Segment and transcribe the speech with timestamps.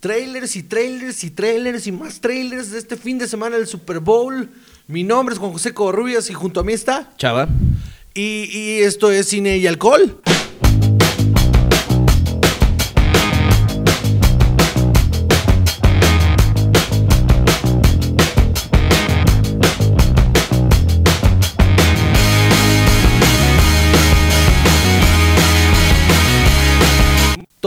[0.00, 4.00] Trailers y trailers y trailers y más trailers de este fin de semana del Super
[4.00, 4.48] Bowl.
[4.86, 7.12] Mi nombre es Juan José Covarrubias y junto a mí está.
[7.18, 7.46] Chava.
[8.14, 10.18] Y, y esto es cine y alcohol.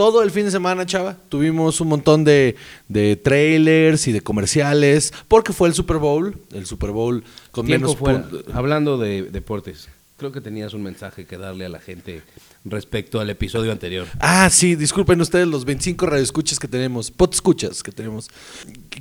[0.04, 2.56] Todo el fin de semana, chava, tuvimos un montón de,
[2.88, 7.96] de, trailers y de comerciales, porque fue el Super Bowl, el Super Bowl con menos
[7.96, 8.28] fuera.
[8.52, 12.22] Hablando de deportes, creo que tenías un mensaje que darle a la gente
[12.66, 14.06] respecto al episodio anterior.
[14.20, 18.28] Ah, sí, disculpen ustedes los 25 radioescuchas que tenemos, escuchas que tenemos.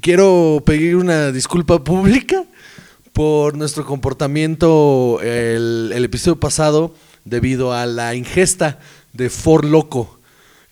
[0.02, 2.46] Quiero pedir una disculpa pública
[3.12, 8.80] por nuestro comportamiento el, el episodio pasado debido a la ingesta
[9.12, 10.23] de For Loco.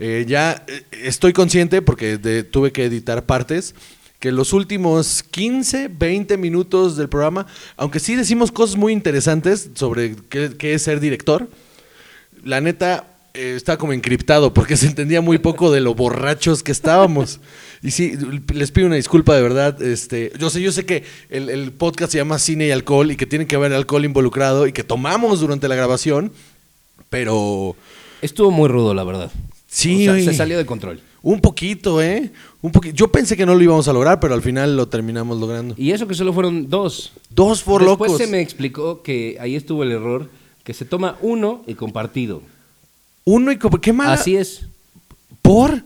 [0.03, 2.17] Eh, ya eh, estoy consciente, porque
[2.49, 3.75] tuve que editar partes,
[4.19, 7.45] que los últimos 15, 20 minutos del programa,
[7.77, 11.47] aunque sí decimos cosas muy interesantes sobre qué, es ser director,
[12.43, 16.71] la neta eh, está como encriptado porque se entendía muy poco de lo borrachos que
[16.71, 17.39] estábamos.
[17.83, 18.17] Y sí,
[18.55, 19.79] les pido una disculpa de verdad.
[19.83, 23.17] Este, yo sé, yo sé que el, el, podcast se llama Cine y Alcohol y
[23.17, 26.31] que tiene que haber alcohol involucrado y que tomamos durante la grabación,
[27.11, 27.75] pero...
[28.23, 29.31] Estuvo muy rudo, la verdad.
[29.71, 30.99] Sí, se salió de control.
[31.23, 32.29] Un poquito, ¿eh?
[32.61, 32.93] Un poquito.
[32.93, 35.75] Yo pensé que no lo íbamos a lograr, pero al final lo terminamos logrando.
[35.77, 37.13] Y eso que solo fueron dos.
[37.29, 38.09] Dos por locos.
[38.09, 40.29] Después se me explicó que ahí estuvo el error,
[40.65, 42.41] que se toma uno y compartido.
[43.23, 43.81] Uno y compartido.
[43.81, 44.11] ¿Qué mal?
[44.11, 44.65] Así es.
[45.41, 45.83] ¿Por?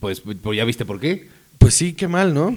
[0.00, 1.28] Pues, pues, ya viste por qué.
[1.58, 2.56] Pues sí, qué mal, ¿no?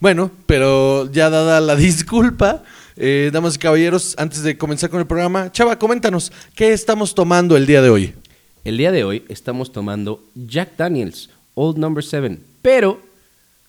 [0.00, 2.62] Bueno, pero ya dada la disculpa,
[2.96, 7.54] eh, damas y caballeros, antes de comenzar con el programa, Chava, coméntanos, ¿qué estamos tomando
[7.54, 8.14] el día de hoy?
[8.62, 13.00] El día de hoy estamos tomando Jack Daniels, Old Number 7, pero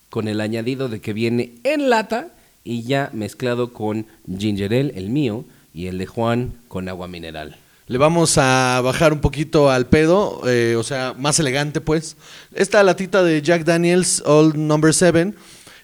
[0.10, 2.28] con el añadido de que viene en lata
[2.66, 4.06] y ya mezclado con
[4.38, 7.56] ginger ale, el mío, y el de Juan con agua mineral.
[7.88, 12.18] Le vamos a bajar un poquito al pedo, eh, o sea, más elegante pues.
[12.54, 15.34] Esta latita de Jack Daniels Old Number 7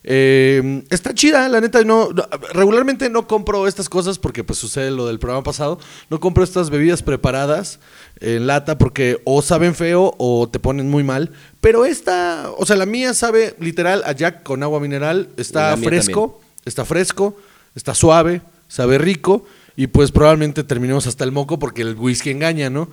[0.10, 1.84] eh, está chida, la neta.
[1.84, 2.08] No,
[2.54, 5.80] regularmente no compro estas cosas porque pues sucede lo del programa pasado.
[6.10, 7.80] No compro estas bebidas preparadas
[8.22, 11.32] en lata porque o saben feo o te ponen muy mal.
[11.60, 15.28] Pero esta, o sea, la mía sabe literal a Jack con agua mineral.
[15.36, 17.36] Está fresco, está fresco,
[17.76, 19.46] está suave, sabe rico.
[19.76, 22.90] Y pues probablemente terminemos hasta el moco porque el whisky engaña, ¿no?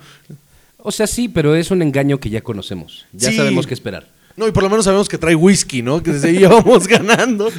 [0.79, 3.05] O sea, sí, pero es un engaño que ya conocemos.
[3.13, 4.14] Ya sabemos qué esperar.
[4.37, 6.03] No, y por lo menos sabemos que trae whisky, ¿no?
[6.03, 6.39] Que desde ahí
[6.89, 7.49] ganando.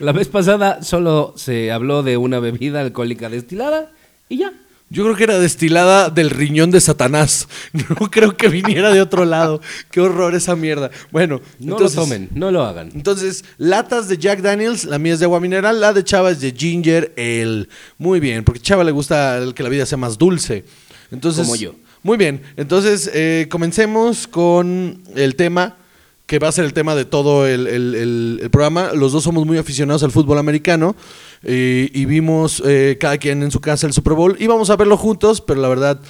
[0.00, 3.90] La vez pasada solo se habló de una bebida alcohólica destilada
[4.28, 4.52] y ya.
[4.90, 7.46] Yo creo que era destilada del riñón de Satanás.
[8.00, 9.60] No creo que viniera de otro lado.
[9.90, 10.90] Qué horror esa mierda.
[11.10, 12.90] Bueno, no lo tomen, no lo hagan.
[12.94, 16.40] Entonces, latas de Jack Daniels, la mía es de agua mineral, la de Chava es
[16.40, 17.68] de ginger ale.
[17.98, 20.64] Muy bien, porque Chava le gusta que la vida sea más dulce.
[21.10, 21.74] Entonces, Como yo.
[22.08, 25.76] Muy bien, entonces eh, comencemos con el tema
[26.24, 28.94] que va a ser el tema de todo el, programa.
[28.94, 30.96] Los dos somos muy aficionados al fútbol americano
[31.42, 34.38] eh, y vimos eh, cada quien en su casa el Super Bowl.
[34.40, 36.00] Íbamos a verlo juntos, pero la verdad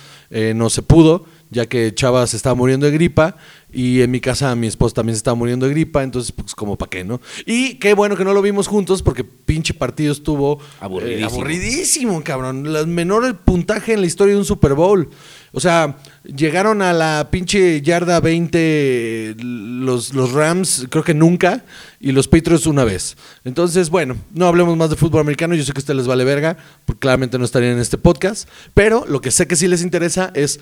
[0.55, 3.37] no se pudo, ya que Chava se estaba muriendo de gripa
[3.73, 6.77] y en mi casa mi esposa también se estaba muriendo de gripa, entonces pues como
[6.77, 7.21] para qué, ¿no?
[7.45, 12.67] Y qué bueno que no lo vimos juntos porque pinche partido estuvo aburridísimo, aburridísimo cabrón.
[12.67, 15.09] El menor puntaje en la historia de un Super Bowl.
[15.59, 21.65] O sea, llegaron a la pinche yarda 20 los, los Rams, creo que nunca,
[21.99, 23.17] y los Patriots una vez.
[23.45, 26.23] Entonces, bueno, no hablemos más de fútbol americano, yo sé que a ustedes les vale
[26.23, 29.83] verga, porque claramente no estarían en este podcast, pero lo que sé que sí les
[29.83, 30.61] interesa es,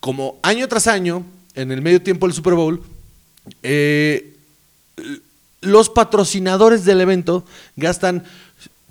[0.00, 1.22] como año tras año,
[1.54, 2.82] en el medio tiempo del Super Bowl,
[3.62, 4.38] eh,
[5.60, 7.44] los patrocinadores del evento
[7.76, 8.24] gastan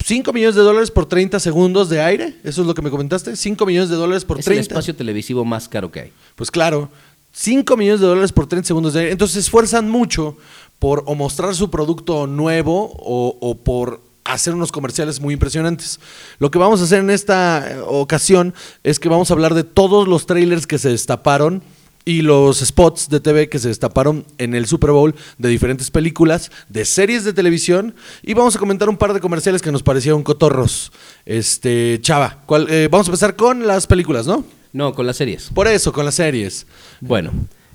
[0.04, 3.36] 5 millones de dólares por 30 segundos de aire, eso es lo que me comentaste,
[3.36, 4.62] 5 millones de dólares por es 30.
[4.62, 6.14] Es el espacio televisivo más caro que hay.
[6.36, 6.90] Pues claro,
[7.34, 9.12] 5 millones de dólares por 30 segundos de aire.
[9.12, 10.38] Entonces se esfuerzan mucho
[10.80, 16.00] por o mostrar su producto nuevo o, por hacer unos comerciales muy impresionantes.
[16.40, 18.54] Lo que vamos a hacer en esta ocasión
[18.84, 21.62] es que vamos a hablar de todos los trailers que se destaparon
[22.06, 26.52] y los spots de TV que se destaparon en el Super Bowl de diferentes películas,
[26.68, 30.24] de series de televisión y vamos a comentar un par de comerciales que nos parecieron
[30.24, 30.92] cotorros.
[31.26, 34.44] Este, Chava, eh, vamos a empezar con las películas, ¿no?
[34.74, 35.50] No, con las series.
[35.54, 36.66] Por eso, con las series.
[37.02, 37.32] Bueno,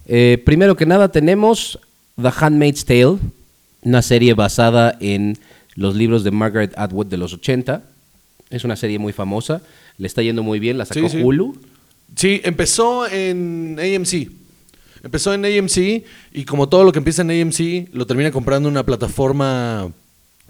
[0.06, 1.78] eh, primero que nada tenemos
[2.20, 3.18] The Handmaid's Tale,
[3.82, 5.38] una serie basada en
[5.74, 7.82] los libros de Margaret Atwood de los 80.
[8.50, 9.62] Es una serie muy famosa,
[9.98, 11.56] le está yendo muy bien, la sacó Hulu.
[12.16, 14.30] Sí, empezó en AMC.
[15.02, 18.84] Empezó en AMC y como todo lo que empieza en AMC, lo termina comprando una
[18.84, 19.92] plataforma...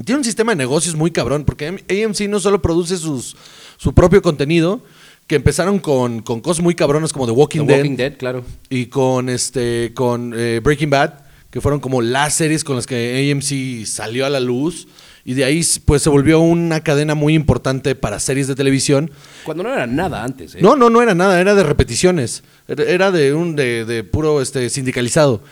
[0.05, 3.37] Tiene un sistema de negocios muy cabrón, porque AMC no solo produce sus,
[3.77, 4.83] su propio contenido,
[5.27, 8.45] que empezaron con, con cosas muy cabronas como The Walking, The Dead, Walking Dead, claro.
[8.69, 11.15] y con este con eh, Breaking Bad,
[11.51, 14.89] que fueron como las series con las que AMC salió a la luz
[15.25, 19.11] y de ahí pues se volvió una cadena muy importante para series de televisión.
[19.45, 20.59] Cuando no era nada antes, ¿eh?
[20.61, 24.71] No, no, no era nada, era de repeticiones, era de un de, de puro este
[24.71, 25.43] sindicalizado.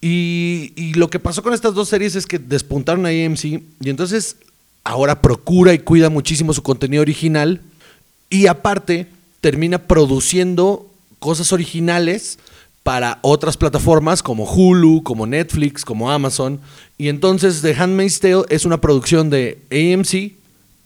[0.00, 3.62] Y, y lo que pasó con estas dos series es que despuntaron a AMC y
[3.90, 4.36] entonces
[4.84, 7.60] ahora procura y cuida muchísimo su contenido original
[8.28, 9.06] y aparte
[9.40, 12.38] termina produciendo cosas originales
[12.82, 16.60] para otras plataformas como Hulu, como Netflix, como Amazon.
[16.98, 20.34] Y entonces The Handmaid's Tale es una producción de AMC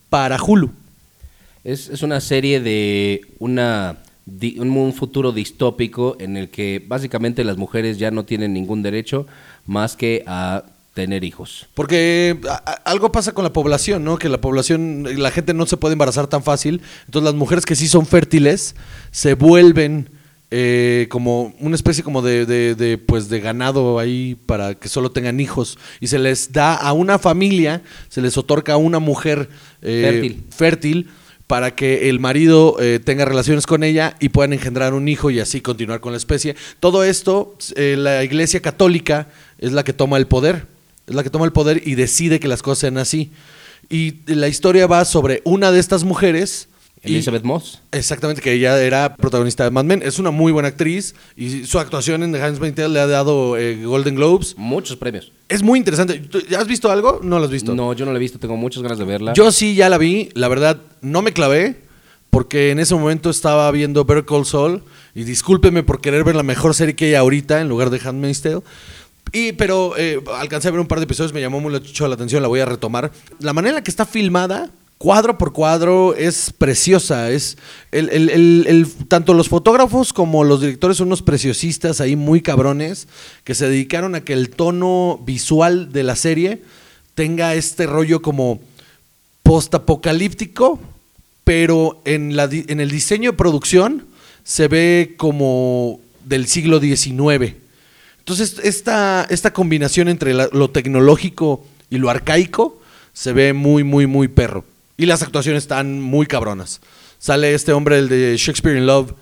[0.09, 0.71] para Hulu.
[1.65, 7.57] Es, es una serie de una, di- un, futuro distópico en el que básicamente las
[7.57, 9.27] mujeres ya no tienen ningún derecho
[9.67, 10.65] más que a
[10.95, 11.67] tener hijos.
[11.75, 12.37] Porque
[12.85, 14.19] algo pasa con la población, ¿no?
[14.19, 16.81] Que la población, la gente no se puede embarazar tan fácil.
[17.07, 18.75] Entonces las mujeres que sí son fértiles
[19.11, 20.09] se vuelven
[20.51, 25.12] eh, como una especie como de, de- de, pues de ganado ahí para que solo
[25.12, 25.79] tengan hijos.
[26.01, 29.49] Y se les da a una familia, se les otorga a una mujer
[29.83, 30.45] eh, Fértil.
[30.51, 31.09] fértil
[31.50, 35.41] para que el marido eh, tenga relaciones con ella y puedan engendrar un hijo y
[35.41, 36.55] así continuar con la especie.
[36.79, 39.26] Todo esto, eh, la Iglesia Católica
[39.58, 40.69] es la que toma el poder,
[41.08, 43.32] es la que toma el poder y decide que las cosas sean así.
[43.88, 46.69] Y la historia va sobre una de estas mujeres.
[47.05, 47.81] Y- Elizabeth Moss.
[47.93, 50.02] Exactamente, que ella era protagonista de Mad Men.
[50.05, 53.56] Es una muy buena actriz y su actuación en The Handmaid's Tale le ha dado
[53.56, 54.55] eh, Golden Globes.
[54.58, 55.32] Muchos premios.
[55.49, 56.19] Es muy interesante.
[56.20, 57.20] ¿Tú- ¿Ya has visto algo?
[57.23, 57.75] No lo has visto.
[57.75, 59.32] No, yo no la he visto, tengo muchas ganas de verla.
[59.35, 61.82] Yo sí ya la vi, la verdad no me clavé
[62.31, 64.82] porque en ese momento estaba viendo Better Call Saul
[65.14, 68.43] y discúlpeme por querer ver la mejor serie que hay ahorita en lugar de Handmaid's
[68.43, 68.61] Tale.
[69.32, 72.43] Y, pero eh, alcancé a ver un par de episodios, me llamó mucho la atención,
[72.43, 73.11] la voy a retomar.
[73.38, 74.70] La manera en la que está filmada,
[75.00, 77.31] cuadro por cuadro, es preciosa.
[77.31, 77.56] Es
[77.91, 82.43] el, el- el- el- tanto los fotógrafos como los directores son unos preciosistas ahí muy
[82.43, 83.08] cabrones
[83.43, 86.62] que se dedicaron a que el tono visual de la serie
[87.14, 88.61] tenga este rollo como
[89.43, 90.79] postapocalíptico,
[91.44, 94.05] pero en, la, en el diseño de producción
[94.44, 97.55] se ve como del siglo XIX.
[98.19, 102.79] Entonces, esta, esta combinación entre lo tecnológico y lo arcaico
[103.14, 104.64] se ve muy, muy, muy perro.
[105.00, 106.81] Y las actuaciones están muy cabronas.
[107.19, 109.14] Sale este hombre, el de Shakespeare in Love.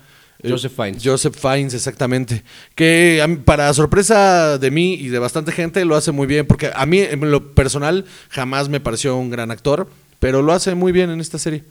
[0.43, 1.01] eh, Joseph Fiennes.
[1.01, 2.43] Joseph Fiennes, exactamente.
[2.75, 6.45] Que mí, para sorpresa de mí y de bastante gente lo hace muy bien.
[6.45, 9.87] Porque a mí, en lo personal, jamás me pareció un gran actor.
[10.19, 11.63] Pero lo hace muy bien en esta serie.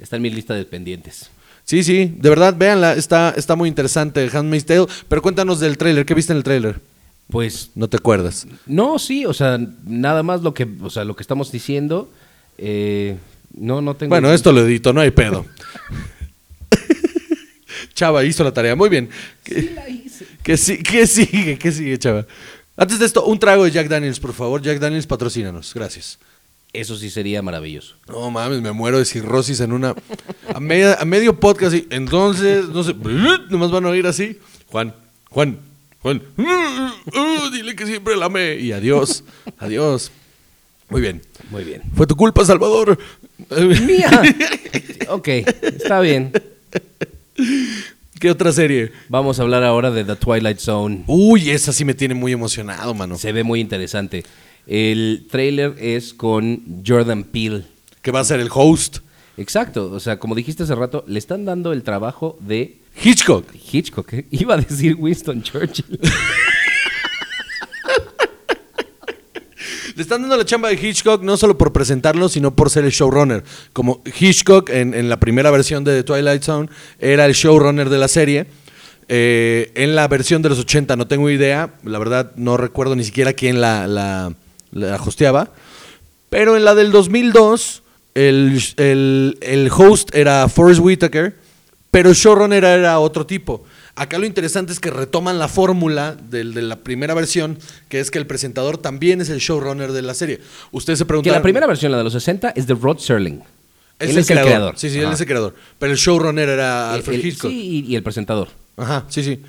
[0.00, 1.30] Está en mi lista de pendientes.
[1.64, 2.94] Sí, sí, de verdad, véanla.
[2.94, 4.86] Está, está muy interesante, Handmaid's Tale.
[5.08, 6.04] Pero cuéntanos del tráiler.
[6.04, 6.80] ¿Qué viste en el tráiler?
[7.30, 8.48] Pues No te acuerdas.
[8.66, 12.10] no, sí, o sea, nada más lo que, o sea, lo que estamos diciendo.
[12.58, 13.16] Eh,
[13.54, 14.10] no, no tengo.
[14.10, 15.46] Bueno, esto lo edito, no hay pedo.
[17.94, 18.74] Chava hizo la tarea.
[18.76, 19.08] Muy bien.
[19.44, 19.74] ¿Qué,
[20.42, 21.58] qué si- qué sigue?
[21.58, 22.26] ¿Qué sigue, Chava?
[22.76, 24.62] Antes de esto, un trago de Jack Daniels, por favor.
[24.62, 25.72] Jack Daniels, patrocínanos.
[25.74, 26.18] Gracias.
[26.72, 27.96] Eso sí sería maravilloso.
[28.08, 29.94] No mames, me muero de cirrosis en una.
[30.54, 31.74] A, media- a medio podcast.
[31.74, 32.94] y entonces, no sé.
[33.50, 34.38] Nomás van a oír así.
[34.68, 34.94] Juan,
[35.28, 35.58] Juan,
[36.00, 36.22] Juan.
[36.38, 38.56] uh, dile que siempre la amé.
[38.56, 39.22] Y adiós.
[39.58, 40.10] Adiós.
[40.92, 41.22] Muy bien.
[41.50, 41.82] Muy bien.
[41.94, 42.98] Fue tu culpa, Salvador.
[43.86, 44.22] Mía.
[45.08, 45.28] ok,
[45.62, 46.32] está bien.
[48.20, 48.92] ¿Qué otra serie?
[49.08, 51.04] Vamos a hablar ahora de The Twilight Zone.
[51.06, 53.16] Uy, esa sí me tiene muy emocionado, mano.
[53.16, 54.22] Se ve muy interesante.
[54.66, 57.64] El trailer es con Jordan Peele.
[58.02, 58.98] Que va a ser el host.
[59.38, 63.46] Exacto, o sea, como dijiste hace rato, le están dando el trabajo de Hitchcock.
[63.72, 64.12] Hitchcock.
[64.12, 64.26] ¿eh?
[64.30, 65.98] Iba a decir Winston Churchill.
[70.02, 73.42] Están dando la chamba de Hitchcock no solo por presentarlo, sino por ser el showrunner.
[73.72, 76.68] Como Hitchcock en, la primera versión de Twilight Zone
[76.98, 78.46] era el showrunner de la serie.
[79.08, 83.04] Eh, en la versión de los 80 no tengo idea, la verdad no recuerdo ni
[83.04, 84.32] siquiera quién la, la,
[84.70, 84.98] la.
[86.30, 87.82] Pero en la del 2002,
[88.14, 91.36] el, el- el host era Forrest Whitaker,
[91.90, 93.64] pero showrunner era otro tipo.
[93.94, 97.58] Acá lo interesante es que retoman la fórmula del- de la primera versión,
[97.90, 100.40] que es que el presentador también es el showrunner de la serie.
[100.70, 101.34] Ustedes se Que preguntan...
[101.34, 103.42] la primera versión, la de los 60, es de Rod Serling.
[103.98, 104.46] Es él el es el creador.
[104.50, 104.78] creador.
[104.78, 105.54] Sí, sí, él es el creador.
[105.78, 107.50] Pero el showrunner era Alfred El- Hitchcock.
[107.50, 108.48] Sí, y, y el presentador.
[108.78, 109.42] Ajá, sí, sí.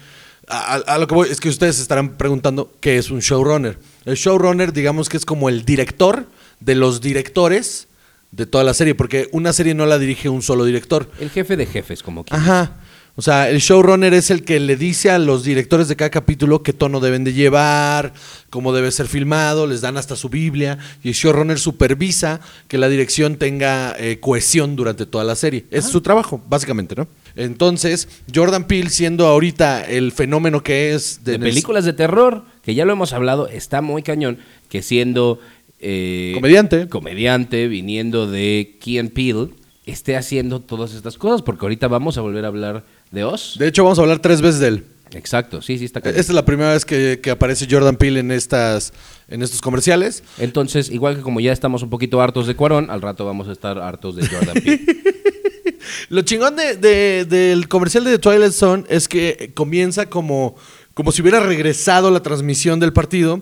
[0.49, 3.19] A, a- a lo que voy es que ustedes se estarán preguntando qué es un
[3.21, 3.77] showrunner.
[4.03, 6.27] El showrunner, digamos que es como el director
[6.59, 7.87] de los directores
[8.31, 11.09] de toda la serie, porque una serie no la dirige un solo director.
[11.19, 12.35] El jefe de jefes, como que.
[12.35, 12.73] Ajá.
[13.15, 16.63] O sea, el showrunner es el que le dice a los directores de cada capítulo
[16.63, 18.13] qué tono deben de llevar,
[18.49, 22.89] cómo debe ser filmado, les dan hasta su Biblia y el showrunner supervisa que la
[22.89, 25.65] dirección tenga eh, cohesión durante toda la serie.
[25.69, 27.07] Es su trabajo, básicamente, ¿no?
[27.35, 32.83] Entonces, Jordan Peele, siendo ahorita el fenómeno que es De películas de terror, que ya
[32.83, 34.39] lo hemos hablado, está muy cañón,
[34.69, 35.39] que siendo...
[35.79, 39.49] eh, comediante, comediante, viniendo de Key and Peele,
[39.85, 43.55] esté haciendo todas estas cosas, porque ahorita vamos a volver a hablar de Oz.
[43.57, 44.83] de hecho vamos a hablar tres veces de él.
[45.15, 46.19] Exacto, sí, sí está Esta cañón.
[46.19, 48.91] es la primera vez que, que aparece Jordan Peele en estas
[49.27, 50.23] en estos comerciales.
[50.39, 53.51] Entonces, igual que como ya estamos un poquito hartos de Cuarón, al rato vamos a
[53.51, 54.81] estar hartos de Jordan Peele.
[56.09, 60.55] Lo chingón de, de- del comercial de The Twilight Zone es que comienza como,
[60.95, 63.41] como si hubiera regresado la transmisión del partido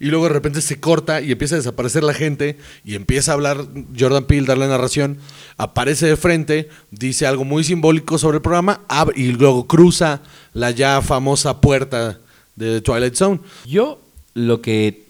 [0.00, 3.34] y luego de repente se corta y empieza a desaparecer la gente y empieza a
[3.34, 3.66] hablar
[3.96, 5.18] Jordan Peele, dar la narración,
[5.58, 8.80] aparece de frente, dice algo muy simbólico sobre el programa
[9.14, 10.22] y luego cruza
[10.54, 12.18] la ya famosa puerta
[12.56, 13.40] de Twilight Zone.
[13.66, 14.00] Yo
[14.32, 15.02] lo que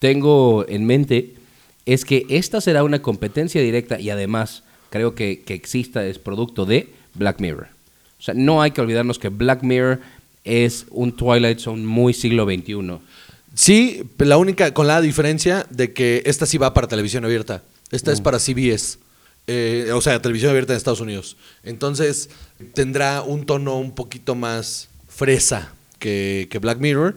[0.00, 1.34] tengo en mente
[1.86, 6.66] es que esta será una competencia directa y además creo que, que exista es producto
[6.66, 7.68] de Black Mirror.
[8.18, 10.00] O sea, no hay que olvidarnos que Black Mirror
[10.42, 12.98] es un Twilight Zone muy siglo XXI.
[13.54, 17.62] Sí, la única, con la diferencia de que esta sí va para televisión abierta.
[17.90, 18.98] Esta es para CBS.
[19.46, 21.36] eh, o sea, televisión abierta en Estados Unidos.
[21.62, 22.30] Entonces,
[22.74, 27.14] tendrá un tono un poquito más fresa que, que Black Mirror.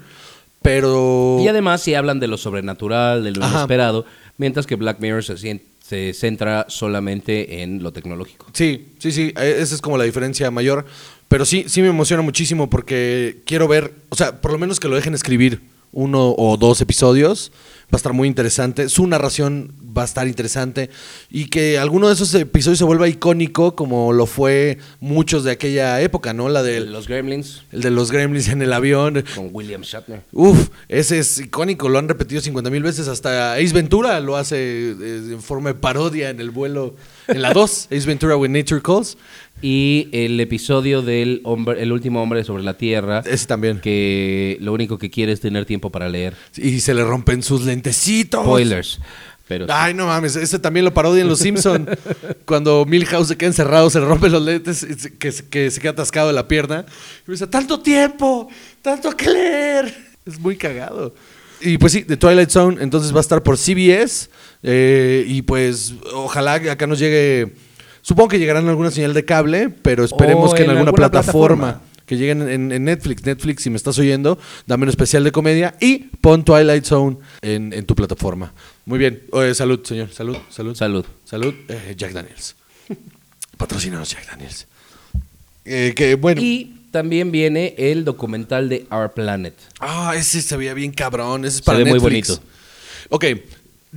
[0.62, 1.38] Pero.
[1.42, 3.56] Y además si hablan de lo sobrenatural, de lo Ajá.
[3.56, 4.06] inesperado,
[4.38, 8.48] mientras que Black Mirror se, se centra solamente en lo tecnológico.
[8.54, 10.86] Sí, sí, sí, eh, esa es como la diferencia mayor.
[11.30, 14.88] Pero sí, sí me emociona muchísimo porque quiero ver, o sea, por lo menos que
[14.88, 17.52] lo dejen escribir uno o dos episodios.
[17.86, 18.90] Va a estar muy interesante.
[18.90, 20.90] Su narración va a estar interesante.
[21.30, 26.02] Y que alguno de esos episodios se vuelva icónico como lo fue muchos de aquella
[26.02, 26.50] época, ¿no?
[26.50, 29.24] La del Los Gremlins el de los gremlins en el avión.
[29.36, 30.24] con William Shatner.
[30.32, 34.58] Uf, ese es icónico, lo han repetido 50 mil veces, hasta Ace Ventura lo hace
[34.58, 34.94] eh,
[35.32, 36.96] en forma de parodia en el vuelo,
[37.28, 39.18] en la 2, Ace Ventura When Nature Calls,
[39.62, 43.80] Y el episodio del hombre, el último hombre sobre la Tierra, ese también.
[43.80, 46.36] que lo único que quiere es tener tiempo para leer.
[46.56, 48.44] Y se le rompen sus lentecitos.
[48.44, 49.00] Spoilers.
[49.48, 49.72] Pero sí.
[49.74, 51.88] Ay, no mames, ese también lo parodia en Los Simpson
[52.46, 54.86] Cuando Milhouse se queda encerrado, se le rompen los lentes,
[55.18, 56.86] que, se- que se queda atascado de la pierna.
[57.26, 58.50] Y me dice, tanto tiempo,
[58.82, 59.96] tanto que leer.
[60.26, 61.16] Es muy cagado.
[61.62, 64.30] Y pues sí, The Twilight Zone, entonces va a estar por CBS.
[64.64, 67.54] eh, y pues ojalá que acá nos llegue.
[68.08, 71.66] Supongo que llegarán alguna señal de cable, pero esperemos O que en, alguna, alguna plataforma.
[71.66, 71.98] plataforma.
[72.06, 73.26] Que lleguen en, en Netflix.
[73.26, 77.74] Netflix, si me estás oyendo, dame un especial de comedia y pon Twilight Zone en,
[77.74, 78.54] en tu plataforma.
[78.86, 79.24] Muy bien.
[79.54, 80.10] Salud, señor.
[80.14, 80.74] Salud, salud.
[80.74, 81.06] Salud.
[81.26, 81.54] Salud.
[81.68, 82.56] Eh, Jack Daniels.
[83.58, 84.68] Patrocínanos, Jack Daniels.
[85.66, 86.42] Eh, que bueno.
[86.42, 89.56] Y también viene el documental de Our Planet.
[89.82, 91.44] Ah, ese se veía bien cabrón.
[91.44, 92.28] Ese es Se para ve muy Netflix.
[92.30, 92.44] bonito.
[93.10, 93.26] Ok.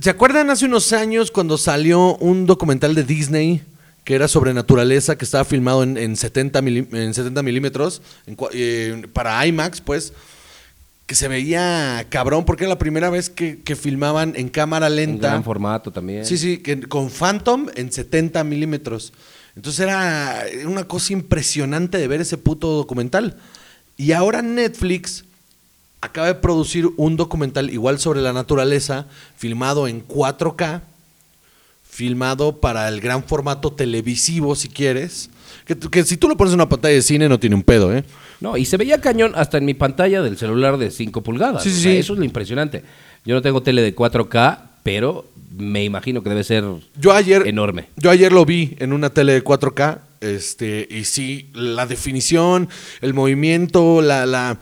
[0.01, 3.61] ¿Se acuerdan hace unos años cuando salió un documental de Disney
[4.03, 8.35] que era sobre naturaleza, que estaba filmado en, en 70, mili- en 70 milímetros, en
[8.53, 10.13] eh, para IMAX, pues?
[11.05, 14.95] Que se veía cabrón porque era la primera vez que, que filmaban en cámara En
[14.95, 15.27] lenta.
[15.29, 16.25] gran formato también.
[16.25, 19.11] Sí, sí, que con Phantom en 70 milímetros.
[19.55, 23.35] Entonces era una cosa impresionante de ver ese puto documental.
[23.97, 25.25] Y ahora Netflix
[25.99, 29.05] acaba de producir un documental igual sobre la naturaleza,
[29.35, 30.81] filmado en 4K,
[32.01, 35.29] filmado para el gran formato televisivo, si quieres.
[35.91, 38.03] Que, si tú lo pones en una pantalla de cine no tiene un pedo, ¿eh?
[38.39, 41.61] No, y se veía cañón hasta en mi pantalla del celular de 5 pulgadas.
[41.61, 41.97] Sí, sí, sea, sí.
[41.99, 42.81] Eso es lo impresionante.
[43.23, 46.63] Yo no tengo tele de 4K, pero me imagino que debe ser
[46.99, 47.89] Yo ayer, enorme.
[47.97, 52.67] Yo ayer lo vi en una tele de 4K, este, y sí, la definición,
[53.01, 54.57] el movimiento, la, la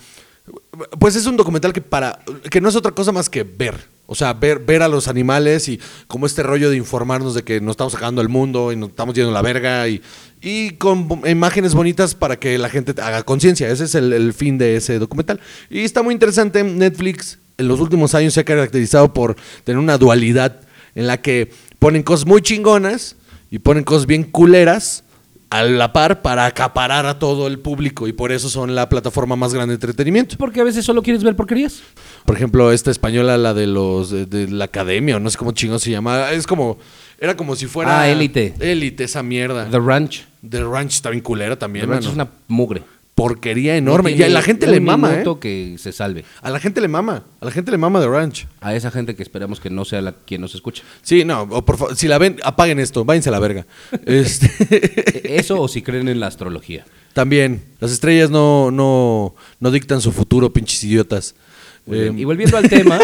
[1.00, 2.20] pues es un documental que para
[2.50, 3.76] que no es otra cosa más que ver.
[4.12, 7.62] O sea, ver, ver a los animales y como este rollo de informarnos de que
[7.62, 10.02] nos estamos sacando el mundo y nos estamos yendo a la verga y,
[10.42, 13.70] y con imágenes bonitas para que la gente haga conciencia.
[13.70, 15.40] Ese es el, el fin de ese documental.
[15.70, 16.64] Y está muy interesante.
[16.64, 20.60] Netflix en los últimos años se ha caracterizado por tener una dualidad
[20.96, 23.16] en la que ponen cosas muy chingonas
[23.52, 25.04] y ponen cosas bien culeras
[25.52, 29.36] a la par para acaparar a todo el público y por eso son la plataforma
[29.36, 30.36] más grande de entretenimiento.
[30.38, 31.82] Porque a veces solo quieres ver porquerías.
[32.26, 35.52] Por ejemplo, esta española, la de los de, de la academia, o no sé cómo
[35.52, 36.78] chingón se llama, es como
[37.20, 38.54] era como si fuera Ah, Élite.
[38.60, 39.68] Élite esa mierda.
[39.70, 40.26] The Ranch.
[40.48, 42.10] The Ranch está bien culera también, The Ranch mano.
[42.12, 42.84] es una mugre.
[43.20, 44.12] Porquería No enorme.
[44.12, 45.26] y a la gente le mama, ¿eh?
[45.42, 46.24] que se salve.
[46.42, 47.24] A la gente le mama.
[47.42, 48.48] A la gente le mama The Ranch.
[48.62, 50.84] A esa gente que esperamos que no sea la quien nos escuche.
[51.02, 53.66] Sí, no, o por favor, si la ven, apaguen esto, váyanse a la verga.
[54.06, 56.86] Este, Eso o si creen en la astrología.
[57.14, 61.36] también, las estrellas no, no, no dictan su futuro, pinches idiotas.
[61.88, 63.00] Eh, Y volviendo al tema,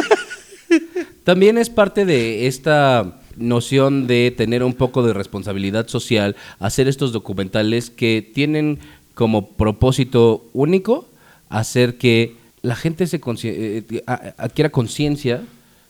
[1.23, 7.11] también es parte de esta noción de tener un poco de responsabilidad social, hacer estos
[7.11, 8.79] documentales que tienen
[9.15, 11.07] como propósito único
[11.49, 15.41] hacer que la gente se eh, a- adquiera conciencia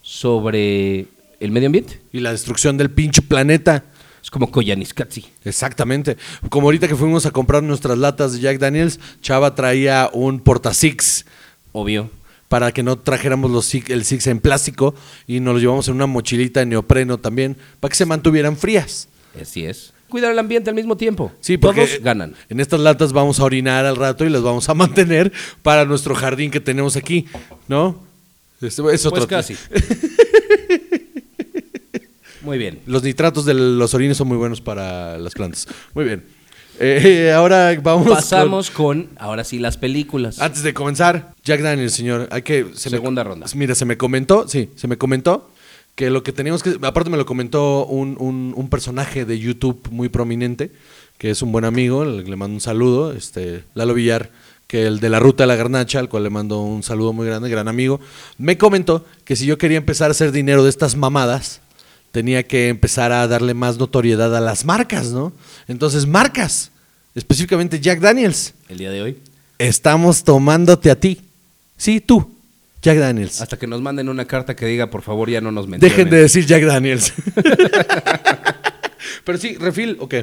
[0.01, 1.07] sobre
[1.39, 1.99] el medio ambiente.
[2.13, 3.83] y la destrucción del pinche planeta.
[4.23, 5.25] Es como Koyaanisqatsi.
[5.43, 6.17] Exactamente.
[6.49, 11.25] Como ahorita que fuimos a comprar nuestras latas de Jack Daniels, Chava traía un porta-six
[11.73, 12.09] Obvio.
[12.47, 14.95] para que no trajéramos los six- el six en plástico
[15.27, 19.07] y nos los llevamos en una mochilita de neopreno también, para que se mantuvieran frías.
[19.39, 19.93] Así es.
[20.09, 21.31] Cuidar el ambiente al mismo tiempo.
[21.41, 22.35] Sí, porque Todos ganan.
[22.49, 25.31] En estas latas vamos a orinar al rato y las vamos a mantener
[25.61, 27.25] para nuestro jardín que tenemos aquí,
[27.67, 28.03] ¿no?
[28.61, 29.55] Este es otro Pues casi.
[32.41, 32.79] Muy bien.
[32.85, 35.67] Los nitratos de los orines son muy buenos para las plantas.
[35.95, 36.23] Muy bien.
[36.79, 38.07] Eh, ahora vamos.
[38.07, 40.39] Pasamos con, ahora sí, las películas.
[40.39, 42.27] antes de comenzar, Jack Daniels, señor.
[42.31, 42.67] Hay que.
[42.75, 43.47] se me- Segunda ronda.
[43.55, 45.49] Mira, se me comentó, sí, se me comentó
[45.95, 46.77] que lo que teníamos que.
[46.81, 50.71] Aparte, me lo comentó un, un- un personaje de YouTube muy prominente,
[51.17, 54.29] que es un buen amigo, le, le mando un saludo, este, Lalo Villar,
[54.67, 57.25] que el de la ruta de la garnacha, al cual le mando un saludo muy
[57.27, 57.99] grande, gran amigo.
[58.37, 61.61] Me comentó que si yo quería empezar a hacer dinero de estas mamadas,
[62.11, 65.31] tenía que empezar a darle más notoriedad a las marcas, ¿no?
[65.67, 66.71] Entonces, marcas,
[67.13, 69.17] específicamente Jack Daniels, El día de hoy.
[69.59, 71.21] estamos tomándote a ti.
[71.77, 72.34] Sí, tú,
[72.85, 73.41] Jack Daniels.
[73.41, 75.97] Hasta que nos manden una carta que diga, por favor, ya no nos mencionen.
[75.97, 77.13] Dejen de decir Jack Daniels.
[79.23, 80.13] Pero sí, refil, ok.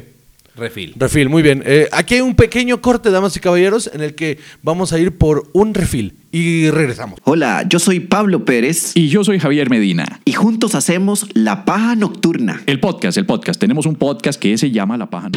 [0.54, 0.94] Refil.
[0.96, 1.62] Refil, muy bien.
[1.64, 5.16] Eh, aquí hay un pequeño corte, damas y caballeros, en el que vamos a ir
[5.16, 7.18] por un refil y regresamos.
[7.24, 10.20] Hola, yo soy Pablo Pérez Y yo soy Javier Medina.
[10.26, 12.62] y juntos hacemos La Paja Nocturna.
[12.66, 13.58] El podcast, el podcast.
[13.58, 15.30] Tenemos un podcast que se llama La Paja.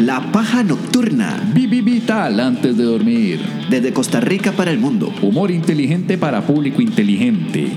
[0.00, 1.40] La Paja Nocturna.
[1.54, 3.40] Vivi Vital antes de dormir.
[3.70, 5.12] Desde Costa Rica para el mundo.
[5.22, 7.68] Humor inteligente para público inteligente.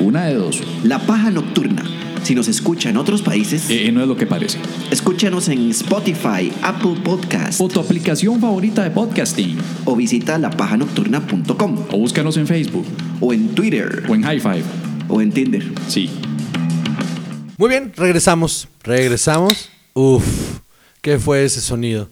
[0.00, 0.62] Una de dos.
[0.84, 1.82] La Paja Nocturna.
[2.22, 4.58] Si nos escucha en otros países, Eh, no es lo que parece.
[4.90, 9.56] escúchanos en Spotify, Apple Podcast O tu aplicación favorita de podcasting.
[9.84, 12.86] o visita lapajanocturna.com O búscanos en Facebook.
[13.20, 14.62] o en Twitter O en High Five.
[15.08, 15.64] o en Tinder.
[15.88, 16.10] Sí.
[17.56, 18.68] Muy bien, regresamos.
[18.84, 19.68] Regresamos.
[19.94, 20.60] Uf,
[21.02, 22.08] ¿qué fue ese sonido?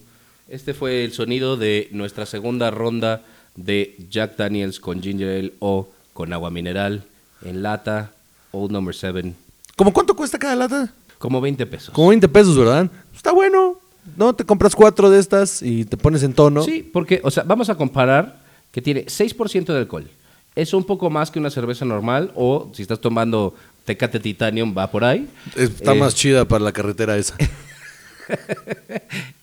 [0.47, 3.21] Este fue el sonido de nuestra segunda ronda
[3.55, 7.03] de Jack Daniels con Ginger Ale o con agua mineral
[7.45, 8.11] en lata,
[8.51, 9.33] Old Number 7,
[9.79, 10.93] ¿Cómo cuánto cuesta cada lata?
[11.19, 11.93] como 20 pesos.
[11.93, 12.91] Como 20 pesos, ¿verdad?
[13.15, 13.75] Está bueno.
[14.17, 14.33] ¿No?
[14.35, 16.63] Te compras cuatro de estas y te pones en tono.
[16.63, 18.41] Sí, porque, o sea, vamos a comparar
[18.73, 20.05] que tiene 6% de alcohol.
[20.53, 24.91] Es un poco más que una cerveza normal o si estás tomando Tecate Titanium va
[24.91, 25.29] por ahí.
[25.55, 27.35] Está Eh, más chida para la carretera esa.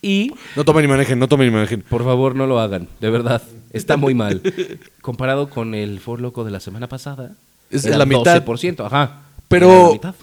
[0.03, 1.81] Y No tomen ni manejen, no tomen ni manejen.
[1.81, 3.41] por favor no lo hagan, de verdad.
[3.73, 4.43] Está muy mal.
[5.01, 7.33] Comparado con el For Loco de la semana pasada.
[7.71, 8.45] Es la mitad.
[8.45, 9.23] 12%, ajá.
[9.49, 10.15] Pero- Era la mitad.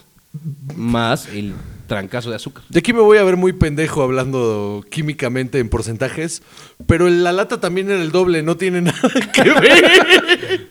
[0.76, 1.52] Más el
[1.86, 2.64] trancazo de azúcar.
[2.68, 6.42] De aquí me voy a ver muy pendejo hablando químicamente en porcentajes,
[6.86, 8.98] pero la lata también era el doble, no tiene nada
[9.32, 10.68] que ver.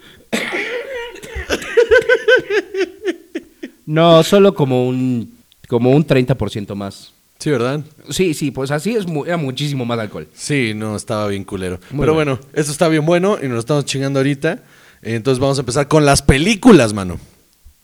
[3.85, 5.33] No, solo como un,
[5.67, 7.11] como un 30% más.
[7.39, 7.81] Sí, ¿verdad?
[8.09, 10.27] Sí, sí, pues así es, mu- era muchísimo más alcohol.
[10.33, 11.79] Sí, no, estaba bien culero.
[11.91, 12.35] Muy pero bueno.
[12.37, 14.63] bueno, eso está bien bueno y nos lo estamos chingando ahorita.
[15.01, 17.19] Entonces vamos a empezar con las películas, mano.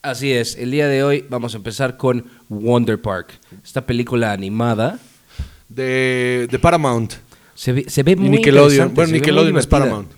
[0.02, 4.98] Así es, el día de hoy vamos a empezar con Wonder Park, esta película animada.
[5.68, 7.14] De, de Paramount.
[7.54, 8.94] Se ve, se ve Y muy Nickelodeon.
[8.94, 9.68] Bueno, Nickelodeon es.
[9.68, 10.10] Paramount.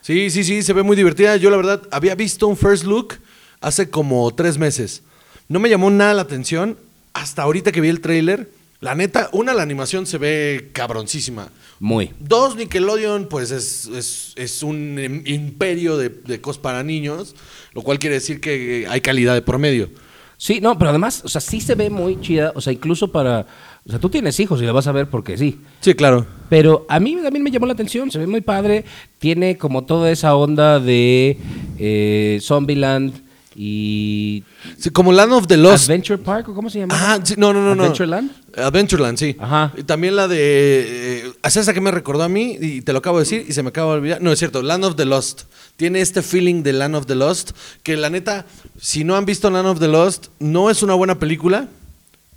[0.00, 1.36] Sí, sí, sí, se ve muy divertida.
[1.36, 3.16] Yo, la verdad, había visto un first look
[3.60, 5.02] hace como tres meses.
[5.46, 6.78] No me llamó nada la atención
[7.12, 8.50] hasta ahorita que vi el tráiler.
[8.80, 11.50] La neta, una, la animación se ve cabroncísima.
[11.80, 12.10] Muy.
[12.18, 17.34] Dos, Nickelodeon, pues es, es- es un im- imperio de, de cosas para niños,
[17.72, 19.88] lo cual quiere decir que hay calidad de promedio.
[20.36, 23.44] Sí, no, pero además, o sea, sí se ve muy chida, o sea, incluso para,
[23.84, 25.58] o sea, tú tienes hijos y la vas a ver porque sí.
[25.80, 26.26] Sí, claro.
[26.48, 28.84] Pero a mí también me llamó la atención, se ve muy padre,
[29.18, 31.38] tiene como toda esa onda de
[31.78, 33.14] eh, Zombieland
[33.60, 34.44] y
[34.78, 35.90] Sí, como Land of the Lost.
[35.90, 36.94] Adventure Park, ¿o cómo se llama?
[36.94, 37.82] Ajá, sí, no, no, no, no.
[37.82, 38.30] Adventureland.
[38.56, 39.36] Adventureland, sí.
[39.40, 39.72] Ajá.
[39.76, 40.38] Y también la de.
[40.38, 43.64] Eh, esa que me recordó a mí y te lo acabo de decir y se
[43.64, 44.22] me acaba de olvidar.
[44.22, 45.42] No, es cierto, Land of the Lost.
[45.76, 47.50] Tiene este feeling de Land of the Lost
[47.82, 48.46] que la neta,
[48.80, 51.66] si no han visto Land of the Lost, no es una buena película,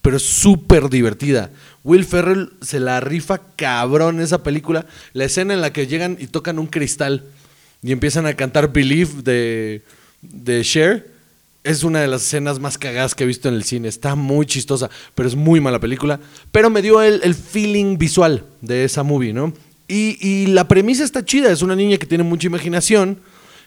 [0.01, 1.51] pero es súper divertida.
[1.83, 4.87] Will Ferrell se la rifa cabrón esa película.
[5.13, 7.25] La escena en la que llegan y tocan un cristal
[7.83, 9.83] y empiezan a cantar Believe de,
[10.23, 11.10] de Cher
[11.63, 13.87] es una de las escenas más cagadas que he visto en el cine.
[13.87, 16.19] Está muy chistosa, pero es muy mala película.
[16.51, 19.53] Pero me dio el, el feeling visual de esa movie, ¿no?
[19.87, 21.51] Y, y la premisa está chida.
[21.51, 23.19] Es una niña que tiene mucha imaginación,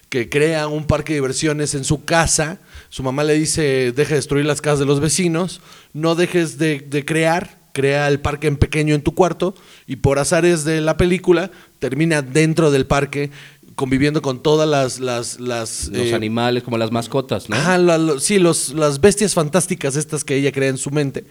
[0.09, 2.59] que crea un parque de diversiones en su casa.
[2.88, 5.61] Su mamá le dice, deja de destruir las casas de los vecinos,
[5.92, 9.54] no dejes de, de crear, crea el parque en pequeño en tu cuarto
[9.87, 13.30] y por azares de la película termina dentro del parque
[13.74, 15.00] conviviendo con todas las...
[15.00, 17.56] las, las Los eh, animales, como las mascotas, ¿no?
[17.56, 21.24] Ajá, la- lo- sí, los, las bestias fantásticas estas que ella crea en su mente.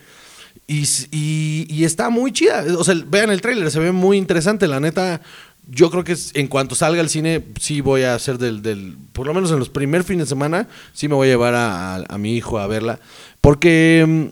[0.67, 2.63] Y, y- y está muy chida.
[2.77, 4.67] O sea, vean el tráiler, se ve muy interesante.
[4.67, 5.21] La neta,
[5.69, 8.95] yo creo que en cuanto salga al cine, sí voy a hacer del, del...
[9.13, 11.95] Por lo menos en los primer fines de semana, sí me voy a llevar a,
[11.95, 12.99] a- a mi hijo a verla.
[13.41, 14.29] Porque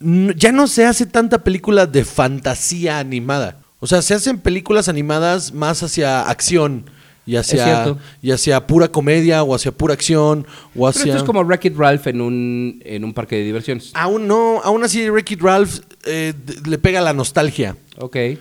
[0.00, 3.58] mm, ya no se hace tanta película de fantasía animada.
[3.80, 6.84] O sea, se hacen películas animadas más hacia acción.
[7.28, 7.98] Y hacia, cierto.
[8.22, 11.04] y hacia pura comedia o hacia pura acción o Pero hacia...
[11.04, 13.90] esto es como Wreck-It Ralph en un, en un parque de diversiones.
[13.94, 16.32] Aún no, aún así Wreck-It Ralph eh,
[16.66, 17.76] le pega la nostalgia.
[17.98, 18.16] Ok.
[18.16, 18.38] Eh,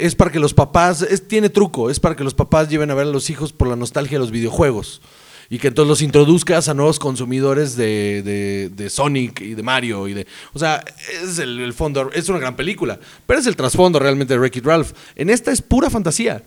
[0.00, 2.94] es para que los papás, es, tiene truco, es para que los papás lleven a
[2.94, 5.00] ver a los hijos por la nostalgia de los videojuegos.
[5.50, 10.06] Y que entonces los introduzcas a nuevos consumidores de, de- de Sonic y de Mario.
[10.06, 10.84] y de O sea,
[11.24, 12.98] es el, el fondo, es una gran película.
[13.26, 14.92] Pero es el trasfondo realmente de Wreck-It Ralph.
[15.16, 16.42] En esta es pura fantasía.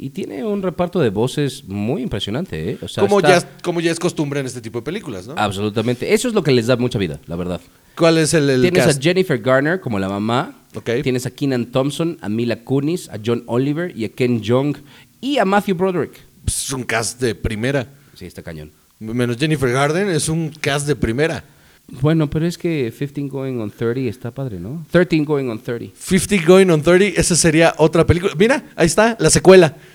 [0.00, 2.78] Y tiene un reparto de voces muy impresionante, ¿eh?
[2.80, 5.34] O sea, como, está- ya, como ya es costumbre en este tipo de películas, ¿no?
[5.36, 6.14] Absolutamente.
[6.14, 7.60] Eso es lo que les da mucha vida, la verdad.
[7.96, 8.98] ¿Cuál es el, el Tienes cast?
[8.98, 10.54] a Jennifer Garner como la mamá.
[10.76, 10.88] Ok.
[11.02, 14.76] Tienes a Keenan Thompson, a Mila Kunis, a John Oliver y a Ken Jeong
[15.20, 16.12] y a Matthew Broderick.
[16.46, 17.88] Es un cast de primera.
[18.14, 18.70] Sí, está cañón.
[19.00, 21.42] Menos Jennifer Garden es un cast de primera.
[21.90, 24.84] Bueno, pero es que 15 Going on 30 está padre, ¿no?
[24.90, 25.94] 13 Going on 30.
[25.98, 28.32] 50 Going on 30, esa sería otra película.
[28.38, 29.74] Mira, ahí está, la secuela.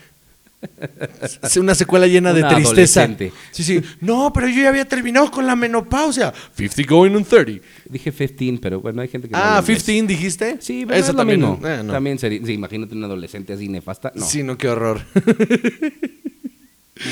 [1.44, 3.02] Es una secuela llena de Una tristeza.
[3.04, 3.34] adolescente.
[3.52, 3.82] Sí, sí.
[4.00, 6.34] No, pero yo ya había terminado con la menopausia.
[6.56, 7.62] 50 Going on 30.
[7.90, 9.84] Dije 15, pero bueno, hay gente que no Ah, inglés.
[9.84, 10.58] 15 dijiste.
[10.62, 11.40] Sí, pero Esa no es lo también.
[11.42, 11.60] mismo.
[11.62, 11.68] no.
[11.70, 11.92] Eh, no.
[11.92, 14.14] También sería, sí, imagínate un adolescente así nefasta.
[14.16, 14.26] No.
[14.26, 15.02] Sí, no, qué horror.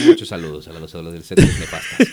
[0.05, 2.07] Muchos saludos a los adolescentes nefastas.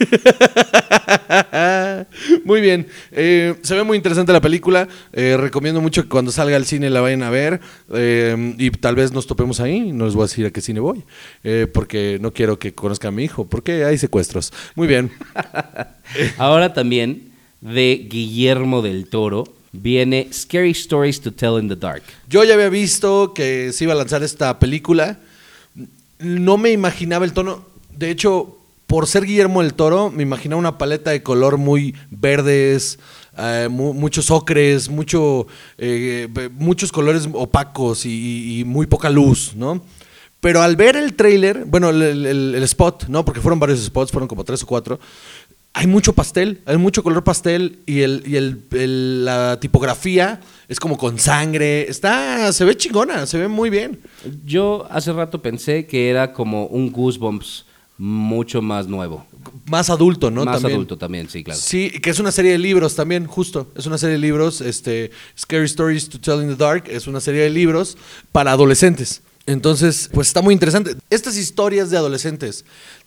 [2.45, 2.87] muy bien.
[3.12, 4.88] Eh, se ve muy interesante la película.
[5.12, 7.61] Eh, recomiendo mucho que cuando salga al cine la vayan a ver.
[7.93, 9.93] Eh, y tal vez nos topemos ahí.
[9.93, 11.05] No les voy a decir a qué cine voy.
[11.73, 13.47] porque no quiero que conozcan a mi hijo.
[13.47, 14.53] Porque hay secuestros.
[14.75, 15.11] Muy bien.
[16.38, 22.03] Ahora también de Guillermo del Toro viene Scary Stories to Tell in the Dark.
[22.29, 25.19] Yo ya había visto que se iba a lanzar esta película.
[26.19, 27.67] No me imaginaba el tono.
[27.99, 28.57] De hecho,
[28.87, 32.99] por ser Guillermo del Toro, me imaginaba una paleta de color muy verdes,
[33.37, 39.83] eh, mu- muchos ocres, mucho, eh, be- muchos colores opacos y, muy poca luz, ¿no?
[40.41, 43.25] Pero al ver el tráiler, bueno, el, el- el spot, ¿no?
[43.25, 45.01] Porque fueron varios spots, fueron como tres o cuatro.
[45.75, 50.79] Hay mucho pastel, hay mucho color pastel y, el, y el- el- la tipografía es
[50.79, 51.89] como con sangre.
[51.91, 53.99] Está, se ve chingona, se ve muy bien.
[54.45, 57.65] Yo hace rato pensé que era como un Goosebumps
[57.99, 59.27] mucho más nuevo.
[59.67, 60.45] Más adulto, ¿no?
[60.45, 60.77] más También.
[60.77, 61.61] adulto también, sí, claro.
[61.61, 63.71] Sí, que es una serie de libros también, justo.
[63.77, 67.21] Es una serie de libros, este, Scary Stories to Tell in the Dark, es una
[67.21, 67.99] serie de libros
[68.33, 69.23] para adolescentes.
[69.47, 70.95] Entonces, pues está muy interesante.
[71.11, 72.65] Estas historias de adolescentes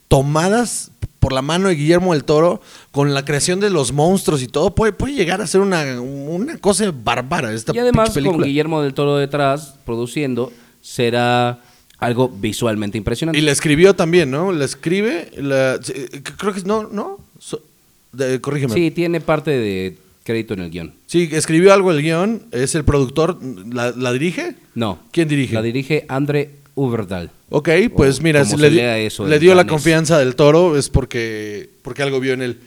[0.07, 4.47] tomadas por la mano de Guillermo del Toro, con la creación de los monstruos y
[4.47, 8.41] todo, puede, puede llegar a ser una, una cosa bárbara esta y además con.
[8.41, 10.51] Guillermo del Toro detrás produciendo
[10.81, 11.61] será
[12.01, 13.39] algo visualmente impresionante.
[13.39, 14.51] Y la escribió también, ¿no?
[14.51, 17.19] La escribe, la, eh, creo que no, ¿no?
[17.39, 17.61] So-
[18.11, 18.73] de- corrígeme.
[18.73, 20.93] Sí, tiene parte de crédito en el guion.
[21.07, 23.39] Sí, escribió algo el guion, es el productor,
[23.71, 24.55] ¿la, la dirige?
[24.75, 24.99] No.
[25.11, 25.53] ¿Quién dirige?
[25.55, 27.31] La dirige André Uverdal.
[27.49, 30.77] Ok, pues O mira, si le, di- lea eso le dio la confianza del toro
[30.77, 32.59] es porque, porque algo vio en él.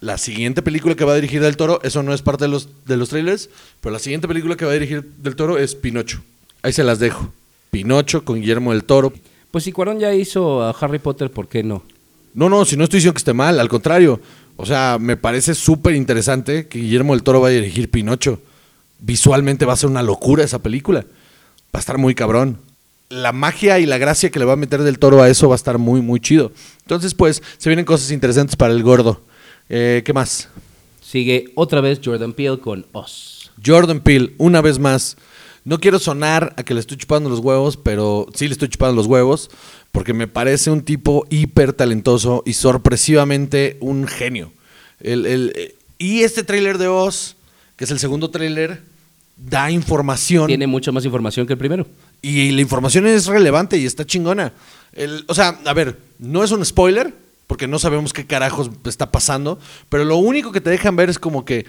[0.00, 2.68] La siguiente película que va a dirigir del toro, eso no es parte de los,
[2.86, 6.22] de los trailers, pero la siguiente película que va a dirigir del toro es Pinocho.
[6.62, 7.32] Ahí se las dejo.
[7.70, 9.12] Pinocho con Guillermo del Toro.
[9.50, 11.82] Pues si Cuarón ya hizo a Harry Potter, ¿por qué no?
[12.34, 14.20] No, no, si no estoy diciendo que esté mal, al contrario.
[14.56, 18.40] O sea, me parece súper interesante que Guillermo del Toro vaya a dirigir Pinocho.
[19.00, 21.00] Visualmente va a ser una locura esa película.
[21.74, 22.58] Va a estar muy cabrón.
[23.08, 25.54] La magia y la gracia que le va a meter del toro a eso va
[25.54, 26.52] a estar muy, muy chido.
[26.82, 29.20] Entonces, pues, se vienen cosas interesantes para el gordo.
[29.68, 30.48] Eh, ¿Qué más?
[31.00, 33.50] Sigue otra vez Jordan Peele con Us.
[33.64, 35.16] Jordan Peele, una vez más.
[35.64, 38.94] No quiero sonar a que le estoy chupando los huevos, pero sí le estoy chupando
[38.96, 39.50] los huevos,
[39.92, 44.52] porque me parece un tipo hiper talentoso y sorpresivamente un genio.
[45.00, 47.36] El- el- eh, y este tráiler de Oz,
[47.76, 48.82] que es el segundo tráiler,
[49.36, 50.46] da información.
[50.46, 51.86] Tiene mucha más información que el primero.
[52.22, 54.52] Y la información es relevante y está chingona.
[54.92, 57.14] El- o sea, a ver, no es un spoiler,
[57.46, 61.18] porque no sabemos qué carajos está pasando, pero lo único que te dejan ver es
[61.18, 61.64] como que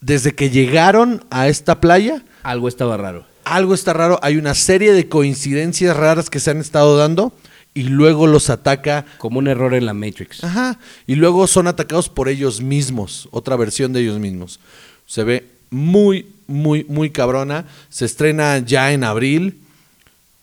[0.00, 3.26] desde que llegaron a esta playa, Algo estaba raro.
[3.44, 7.32] algo está raro, hay una serie de coincidencias raras que se han estado dando
[7.74, 10.44] y luego los ataca Como un error en la Matrix.
[10.44, 10.78] Ajá.
[11.08, 14.60] Y luego son atacados por ellos mismos, otra versión de ellos mismos.
[15.06, 17.66] Se ve muy, muy, muy cabrona.
[17.90, 19.58] Se estrena ya en abril.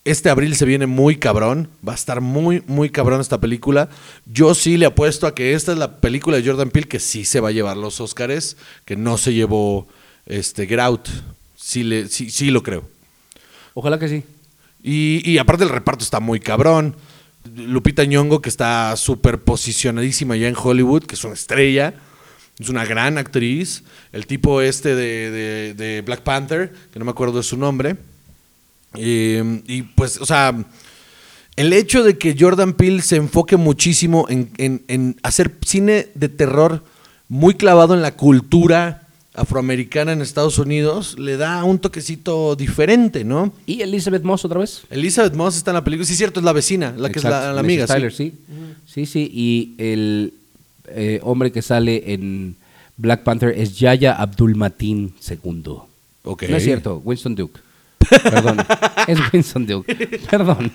[0.04, 1.70] Este abril se viene muy cabrón.
[1.88, 3.88] Va a estar muy, muy cabrón esta película.
[4.26, 7.24] Yo sí le apuesto a que esta es la película de Jordan Peele que sí
[7.24, 9.88] se va a llevar los Óscares, que no se llevó
[10.26, 11.08] este Get Out.
[11.62, 12.84] Sí, le, sí, sí lo creo.
[13.74, 14.24] Ojalá que sí.
[14.84, 16.96] Y, y aparte el reparto está muy cabrón.
[17.56, 21.94] Lupita Nyong'o, que está súper posicionadísima ya en Hollywood, que es una estrella,
[22.60, 23.84] es una gran actriz.
[24.12, 27.96] El tipo este de, de- de Black Panther, que no me acuerdo de su nombre.
[28.96, 30.54] Eh, y pues, o sea,
[31.56, 36.30] el hecho de que Jordan Peele se enfoque muchísimo en, en- en hacer cine de
[36.30, 36.84] terror
[37.30, 39.01] muy clavado en la cultura
[39.34, 43.54] afroamericana en Estados Unidos, le da un toquecito diferente, ¿no?
[43.66, 44.84] ¿Y Elizabeth Moss otra vez?
[44.90, 46.06] Elizabeth Moss está en la película.
[46.06, 47.88] Sí, cierto, es la vecina, la que es la, amiga.
[47.88, 47.94] Sí.
[47.94, 48.34] Tyler, sí.
[48.86, 49.32] Sí, sí.
[49.34, 50.34] Y el
[50.88, 52.56] eh, hombre que sale en
[52.98, 55.64] Black Panther es Yaya Abdul Mateen II.
[56.24, 56.44] Ok.
[56.50, 57.60] No es cierto, Winston Duke.
[58.24, 58.58] Perdón.
[59.08, 60.20] es Winston Duke.
[60.30, 60.72] Perdón.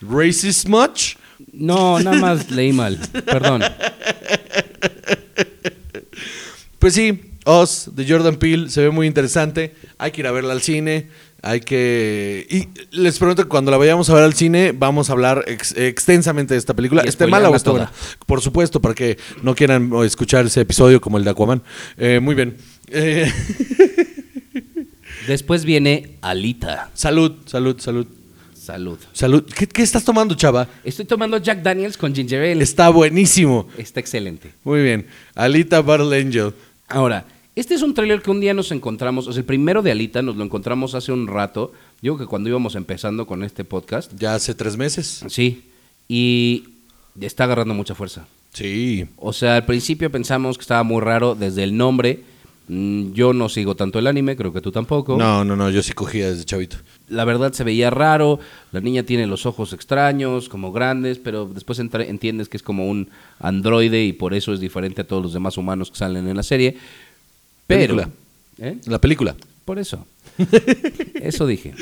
[0.00, 1.16] ¿Racist much?
[1.52, 2.98] No, nada más leí mal.
[3.24, 3.62] Perdón.
[6.78, 9.74] Pues sí, Oz de Jordan Peele se ve muy interesante.
[9.98, 11.08] Hay que ir a verla al cine.
[11.42, 12.46] Hay que.
[12.50, 15.76] Y les prometo que cuando la vayamos a ver al cine, vamos a hablar ex-
[15.76, 17.02] extensamente de esta película.
[17.02, 17.92] Esté mala o buena.
[18.26, 21.62] Por supuesto, para que no quieran escuchar ese episodio como el de Aquaman.
[21.96, 22.56] Eh, muy bien.
[22.88, 23.32] Eh,
[25.26, 26.90] Después viene Alita.
[26.94, 28.06] salud, salud, salud.
[28.54, 28.98] Salud.
[29.14, 29.44] Salud.
[29.56, 30.68] ¿Qué, qué estás tomando, chava?
[30.84, 32.62] Estoy tomando Jack Daniels con ginger ale.
[32.62, 33.66] Está buenísimo.
[33.78, 34.52] Está excelente.
[34.62, 35.06] Muy bien.
[35.34, 36.52] Alita Battle Angel.
[36.88, 39.90] Ahora, este es un tráiler que un día nos encontramos, o sea, el primero de
[39.90, 44.12] Alita nos lo encontramos hace un rato, digo que cuando íbamos empezando con este podcast,
[44.16, 45.24] Ya hace tres meses.
[45.28, 45.70] sí,
[46.08, 46.64] y
[47.20, 48.26] está agarrando mucha fuerza.
[48.52, 49.06] Sí.
[49.16, 52.22] O sea, al principio pensamos que estaba muy raro desde el nombre,
[52.68, 55.16] yo no sigo tanto el anime, creo que tú tampoco.
[55.16, 56.76] No, no, no, yo sí cogía desde chavito.
[57.08, 58.40] La verdad se veía raro,
[58.72, 63.08] la niña tiene los ojos extraños, como grandes, pero después entiendes que es como un
[63.40, 66.42] androide y por eso es diferente a todos los demás humanos que salen en la
[66.42, 66.76] serie.
[67.66, 68.10] Pero, Película.
[68.58, 68.78] ¿Eh?
[68.86, 69.36] La película.
[69.64, 70.06] Por eso.
[71.14, 71.74] Eso dije.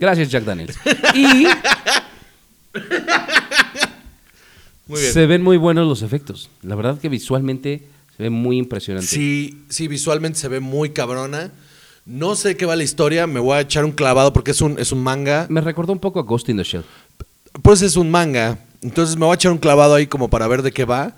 [0.00, 0.78] Gracias, Jack Daniels.
[1.14, 1.46] Y
[4.86, 5.12] Muy bien.
[5.12, 6.50] se ven muy buenos los efectos.
[6.62, 7.82] La verdad que visualmente
[8.22, 9.08] se ve muy impresionante.
[9.08, 11.50] Sí, sí, visualmente se ve muy cabrona.
[12.06, 14.78] No sé qué va la historia, me voy a echar un clavado porque es un,
[14.78, 15.46] es un manga.
[15.50, 16.84] Me recordó un poco a Ghost in the Shell.
[17.62, 20.62] Pues es un manga, entonces me voy a echar un clavado ahí como para ver
[20.62, 21.16] de qué va,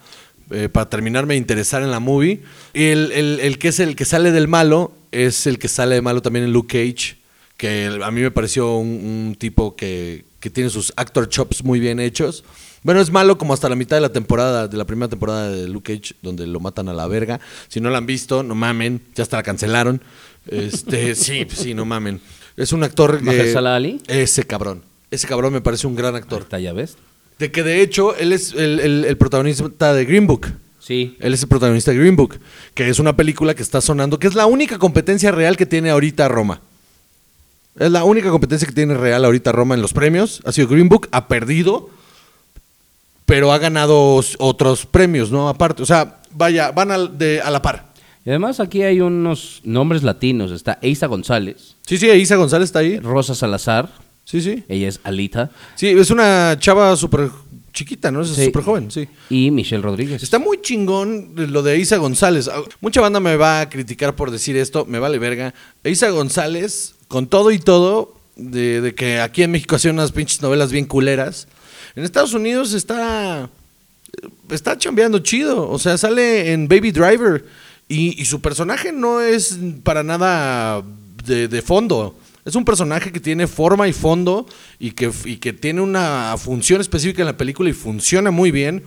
[0.51, 2.43] eh, para terminarme de interesar en la movie.
[2.75, 5.95] Y el, el- el que es el que sale del malo es el que sale
[5.95, 7.17] de malo también en Luke Cage,
[7.57, 11.81] que a mí me pareció un, un tipo que, que tiene sus actor chops muy
[11.81, 12.45] bien hechos.
[12.85, 15.67] Bueno, es malo como hasta la mitad de la temporada, de la primera temporada de
[15.69, 17.41] Luke Cage, donde lo matan a la verga.
[17.69, 20.01] Si no la han visto, no mamen, ya hasta la cancelaron.
[20.47, 22.21] Este, sí, sí, no mamen.
[22.57, 23.21] Es un actor...
[23.23, 24.01] ¿Mahershala Ali?
[24.07, 24.83] Ese cabrón.
[25.11, 26.47] Ese cabrón me parece un gran actor.
[26.61, 26.97] Ya ves.
[27.39, 30.49] De que de hecho él es el, el- el protagonista de Green Book.
[30.79, 31.17] Sí.
[31.21, 32.39] Él es el protagonista de Green Book,
[32.75, 35.89] que es una película que está sonando, que es la única competencia real que tiene
[35.91, 36.61] ahorita Roma.
[37.79, 40.43] Es la única competencia que tiene real ahorita Roma en los premios.
[40.45, 41.89] Ha sido Green Book, ha perdido,
[43.27, 45.49] pero ha ganado otros premios, ¿no?
[45.49, 47.93] Aparte, o sea, vaya, van al- de- a la par.
[48.25, 50.51] Y además aquí hay unos nombres latinos.
[50.51, 52.99] Está Eisa González, Sí, sí, Isa González está ahí.
[52.99, 53.91] Rosa Salazar,
[54.25, 54.65] Sí, sí.
[54.69, 57.29] ella es Alita, Sí, es una chava súper
[57.75, 58.23] chiquita, ¿no?
[58.23, 58.47] Es Sí.
[58.47, 59.09] súper joven, sí.
[59.29, 60.23] y Michelle Rodríguez.
[60.23, 62.49] Está muy chingón lo de Isa González.
[62.49, 65.53] Ah, Mucha banda me va a criticar por decir esto, me vale verga.
[65.83, 70.41] Isa González, con todo y todo, de, de que aquí en México hacía unas pinches
[70.41, 71.47] novelas bien culeras,
[71.97, 73.49] en Estados Unidos está,
[74.51, 75.69] está chambeando chido.
[75.69, 77.45] O sea, sale en Baby Driver
[77.89, 80.83] y, su personaje no es para nada
[81.25, 82.17] de, de fondo.
[82.45, 84.47] Es un personaje que tiene forma y fondo
[84.79, 88.83] y que, y que tiene una función específica en la película y funciona muy bien.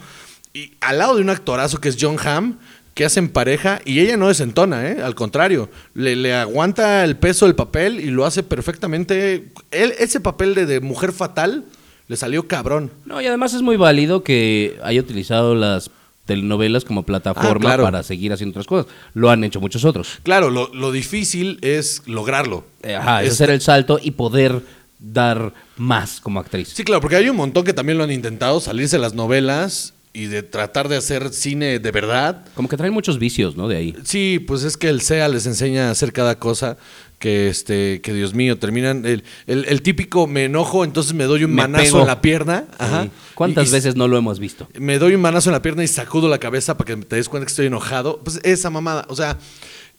[0.54, 2.58] Y al lado de un actorazo que es John Hamm,
[2.94, 5.04] que hacen pareja, y ella no desentona, ¿eh?
[5.04, 9.50] al contrario, le, le aguanta el peso del papel y lo hace perfectamente.
[9.70, 11.66] Él, ese papel de, de mujer fatal
[12.08, 12.92] le salió cabrón.
[13.06, 15.90] No, y además es muy válido que haya utilizado las
[16.26, 17.84] telenovelas como plataforma Ah, claro.
[17.84, 18.92] para seguir haciendo otras cosas.
[19.14, 20.20] Lo han hecho muchos otros.
[20.24, 22.66] Claro, lo, lo difícil es lograrlo.
[22.84, 24.62] Eh, Ajá, es Es- hacer el salto y poder
[25.00, 26.70] dar más como actriz.
[26.74, 30.26] Sí, claro, porque hay un montón que también lo han intentado, salirse las novelas y
[30.26, 32.44] de tratar de hacer cine de verdad.
[32.56, 33.68] Como que traen muchos vicios, ¿no?
[33.68, 33.96] De ahí.
[34.04, 36.78] Sí, pues es que el SEA les enseña a hacer cada cosa
[37.20, 41.44] que, este, que Dios mío, terminan el, el- el típico me enojo, entonces me doy
[41.46, 42.02] un Me manazo pego.
[42.02, 42.66] en la pierna.
[42.78, 43.04] Ajá.
[43.06, 43.10] Sí.
[43.34, 44.68] ¿Cuántas Y- veces no lo hemos visto?
[44.78, 47.28] me doy un manazo en la pierna y sacudo la cabeza para que te des
[47.30, 48.20] cuenta que estoy enojado.
[48.24, 49.38] Pues esa mamada, o sea,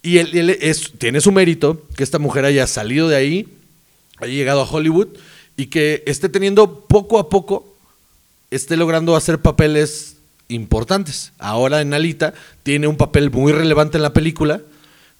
[0.02, 3.48] y él, él es, tiene su mérito que esta mujer haya salido de ahí,
[4.18, 5.08] haya llegado a Hollywood
[5.56, 7.74] y que esté teniendo poco a poco,
[8.52, 10.14] esté logrando hacer papeles
[10.48, 11.32] importantes.
[11.38, 14.60] Ahora en Alita tiene un papel muy relevante en la película,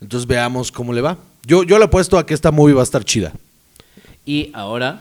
[0.00, 1.18] entonces veamos cómo le va.
[1.48, 3.32] Yo, yo le apuesto a que esta movie va a estar chida.
[4.26, 5.00] Y ahora,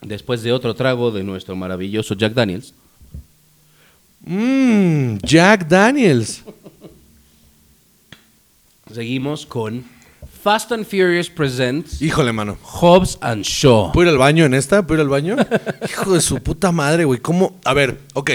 [0.00, 2.72] después de otro trago de nuestro maravilloso Jack Daniels,
[4.24, 6.42] Mmm, Jack Daniels.
[8.94, 9.84] seguimos con
[10.42, 12.56] Fast and Furious Presents Híjole, mano.
[12.62, 13.90] Hobbs and Shaw.
[13.92, 14.86] ¿Puedo ir al baño en esta?
[14.86, 15.36] ¿Puedo ir al baño?
[15.90, 17.18] Hijo de su puta madre, güey.
[17.18, 17.58] ¿Cómo?
[17.64, 18.30] A ver, ok.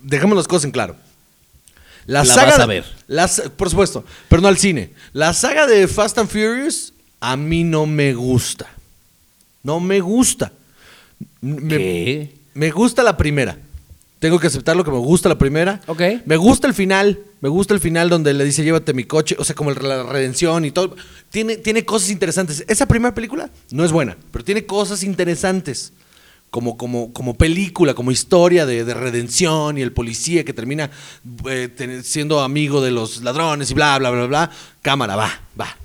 [0.00, 0.96] Dejemos las cosas en claro.
[2.06, 2.50] La, La saga.
[2.52, 2.84] vas a ver.
[3.06, 4.90] la por supuesto, pero no al cine.
[5.12, 8.66] La saga de Fast and Furious a mí no me gusta.
[9.62, 10.52] No me gusta.
[11.40, 12.34] Me, ¿Qué?
[12.54, 13.56] me gusta la primera.
[14.18, 15.80] Tengo que aceptarlo que me gusta la primera.
[15.86, 16.00] Ok.
[16.24, 17.18] Me gusta el final.
[17.40, 19.36] Me gusta el final donde le dice llévate mi coche.
[19.38, 20.96] O sea, como la redención y todo.
[21.30, 22.64] Tiene, tiene cosas interesantes.
[22.68, 25.92] Esa primera película no es buena, pero tiene cosas interesantes.
[26.54, 30.88] Como, como, como película, como historia de, de redención y el policía que termina
[31.50, 34.50] eh, ten- siendo amigo de los ladrones y bla, bla, bla, bla.
[34.80, 35.76] Cámara, va, va.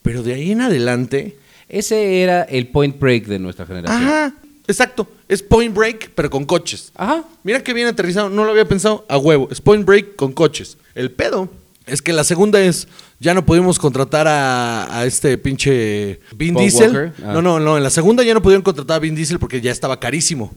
[0.00, 1.36] Pero de ahí en adelante.
[1.68, 4.02] Ese era el point break de nuestra generación.
[4.02, 4.32] Ajá,
[4.66, 5.06] exacto.
[5.28, 6.90] Es Point Break, pero con coches.
[6.94, 7.24] Ajá.
[7.42, 9.48] Mira que bien aterrizado, no lo había pensado a huevo.
[9.50, 10.78] Es Point Break con coches.
[10.94, 11.50] El pedo
[11.86, 12.88] es que la segunda es,
[13.20, 17.12] ya no pudimos contratar a, a este pinche Vin Paul Diesel.
[17.24, 17.32] Ah.
[17.32, 19.70] No, no, no, en la segunda ya no pudieron contratar a Vin Diesel porque ya
[19.70, 20.52] estaba carísimo.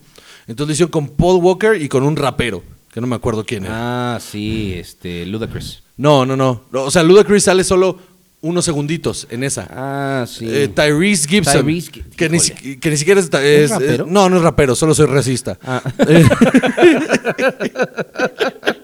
[0.47, 3.65] Entonces lo hicieron con Paul Walker y con un rapero, que no me acuerdo quién
[3.65, 4.15] era.
[4.15, 5.83] Ah, sí, este, Ludacris.
[5.97, 6.63] No, no, no.
[6.73, 7.99] O sea, Ludacris sale solo
[8.41, 9.67] unos segunditos en esa.
[9.69, 10.47] Ah, sí.
[10.49, 11.63] Eh, Tyrese Gibson.
[11.65, 12.39] Tyrese que, ni,
[12.77, 14.07] que ni siquiera es, ¿Es es- rapero?
[14.07, 15.59] no, no es rapero, solo soy racista.
[15.63, 15.83] Ah.
[16.07, 16.25] Eh,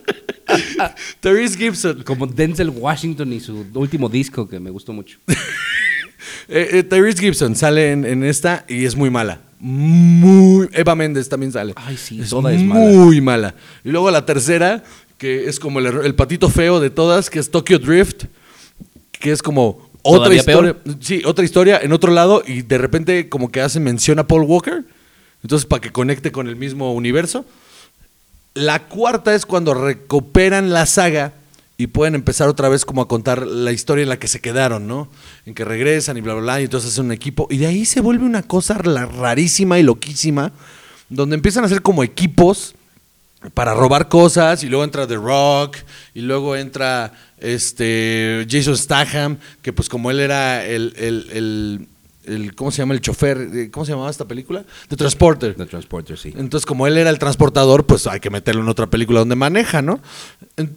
[1.20, 2.04] Tyrese Gibson.
[2.04, 5.20] Como Denzel Washington y su último disco que me gustó mucho.
[6.48, 9.42] Eh, eh, Tyrese Gibson sale en, en esta y es muy mala.
[9.60, 10.70] Muy.
[10.74, 11.74] Eva Méndez también sale.
[11.76, 12.86] Ay, sí, toda es mala.
[12.86, 13.56] Muy mala.
[13.84, 14.84] Y luego la tercera,
[15.18, 18.26] que es como el, patito feo de todas, que es Tokyo Drift,
[19.12, 20.78] que es como otra ¿Todavía historia.
[21.00, 24.44] Sí, otra historia en otro lado y de repente como que hace mención a Paul
[24.44, 24.86] Walker.
[25.42, 27.46] Entonces, para que conecte con el mismo universo.
[28.56, 31.34] La cuarta es cuando recuperan la saga
[31.78, 34.88] y pueden empezar otra vez como a contar la historia en la que se quedaron,
[34.88, 35.10] ¿no?
[35.46, 37.48] En que regresan y bla, bla, bla, y entonces hacen un equipo.
[37.52, 40.54] Y de ahí se vuelve una cosa rarísima y loquísima,
[41.10, 42.76] donde empiezan a hacer como equipos
[43.54, 45.78] para robar cosas y luego entra The Rock
[46.14, 51.88] y luego entra este Jason Statham, que pues como él era el, el- el-
[52.28, 52.94] el- ¿cómo se llama?
[52.94, 54.64] El chofer, eh, ¿cómo se llamaba esta película?
[54.90, 55.56] The Transporter.
[55.56, 56.34] The Transporter, sí.
[56.36, 59.82] Entonces, como él era el transportador, pues hay que meterlo en otra película donde maneja,
[59.82, 60.00] ¿no?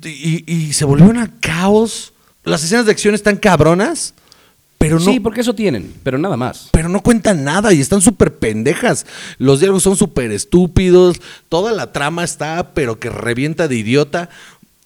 [0.05, 2.13] Y, y se volvió una caos.
[2.45, 4.15] Las escenas de acción están cabronas,
[4.79, 6.69] pero no, Sí, porque eso tienen, pero nada más.
[6.73, 9.07] pero no cuentan nada y están súper pendejas.
[9.39, 11.17] Los diálogos son súper estúpidos,
[11.49, 14.31] toda la trama está, pero que revienta de idiota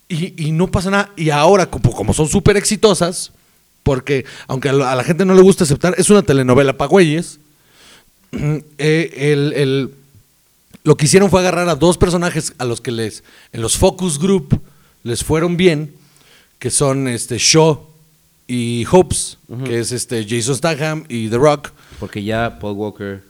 [0.09, 1.11] y, y no pasa nada.
[1.17, 3.33] Y ahora, como, como son súper exitosas,
[3.83, 7.39] porque aunque a la, gente no le gusta aceptar, es una telenovela para güeyes,
[8.33, 8.63] eh,
[9.33, 9.91] el- el-
[10.85, 14.19] lo que hicieron fue agarrar a dos personajes a los que les, en los focus
[14.19, 14.61] group
[15.05, 15.95] les fueron bien,
[16.59, 17.87] que son este Shaw
[18.49, 21.71] y Hopes, que es este Jason Statham y The Rock.
[22.01, 23.23] Porque ya Paul Walker,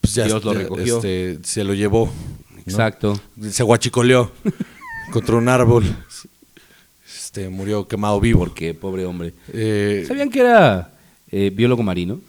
[0.00, 0.96] Pues ya, Dios lo ya, recogió.
[0.96, 2.06] este, se lo llevó.
[2.54, 2.60] ¿no?
[2.62, 3.20] exacto.
[3.50, 4.30] Se guachicoleó
[5.12, 5.84] contra un árbol.
[7.38, 8.40] Este, murió quemado vivo.
[8.40, 9.32] Porque, pobre hombre.
[9.52, 10.92] Eh, ¿Sabían que era
[11.30, 12.20] eh, biólogo marino?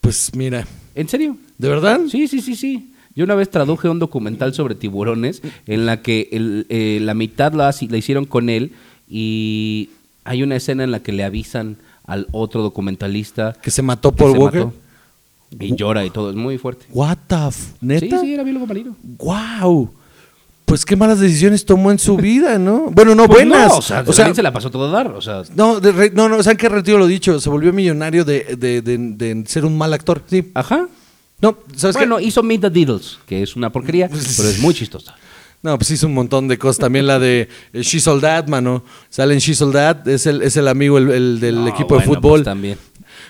[0.00, 1.36] pues mira, ¿En serio?
[1.58, 2.00] ¿de verdad?
[2.08, 2.92] Sí, sí, sí, sí.
[3.16, 7.52] Yo una vez traduje un documental sobre tiburones en la que el- eh, la mitad
[7.54, 8.72] la, hicieron con él
[9.08, 9.90] y
[10.24, 14.32] hay una escena en la que le avisan al otro documentalista Que se mató Paul
[14.32, 14.64] se Walker.
[14.66, 14.74] mató.
[15.58, 16.86] y llora y todo, es muy fuerte.
[16.92, 18.20] What the f- ¿Neta?
[18.20, 18.96] Sí, sí, era biólogo marino.
[19.18, 19.90] Wow.
[20.66, 22.90] Pues qué malas decisiones tomó en su vida, ¿no?
[22.90, 23.68] Bueno, no Pues buenas.
[23.68, 26.10] no, o sea, también se la pasó todo a dar, o sea, no, de re-
[26.12, 27.38] no, no, ¿saben qué retiro lo dicho?
[27.40, 30.22] Se volvió millonario de, de- de- de ser un mal actor.
[30.26, 30.50] Sí.
[30.54, 30.88] ajá.
[31.40, 32.00] No, ¿sabes qué?
[32.06, 35.14] Bueno, hizo Meet the Diddles, que es una porquería, pero es muy chistosa.
[35.62, 36.78] No, pues hizo un montón de cosas.
[36.78, 38.84] También la de eh, She Sold That, mano.
[39.10, 41.96] Sale en She Sold That, es el, es el amigo el, el del No, equipo
[41.98, 42.40] de bueno, fútbol.
[42.40, 42.78] pues también.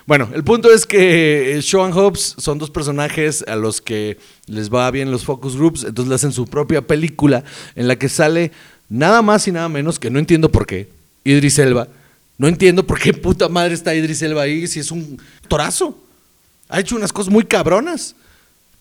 [0.07, 4.73] Bueno, el punto es que eh, Sean Hobbs son dos personajes a los que les
[4.73, 7.43] va bien los focus groups, entonces le hacen su propia película
[7.75, 8.53] en la que sale
[8.89, 10.89] nada más y nada menos que no entiendo por qué,
[11.25, 11.89] Idris Elba.
[12.39, 15.99] No entiendo por qué puta madre está Idris Elba ahí si es un torazo.
[16.69, 18.15] Ha hecho unas cosas muy cabronas.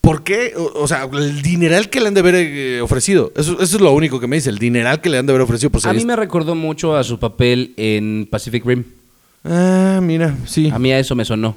[0.02, 0.54] ¿Por qué?
[0.56, 3.32] O, o sea, el dineral que le han de haber eh, ofrecido.
[3.36, 5.42] Eso, eso es lo único que me dice, el dineral que le han de haber
[5.42, 5.72] ofrecido.
[5.72, 8.84] Por A mí me recordó mucho a su papel en Pacific Rim.
[9.46, 10.70] Ah, mira, sí.
[10.74, 11.56] A mí a eso me sonó.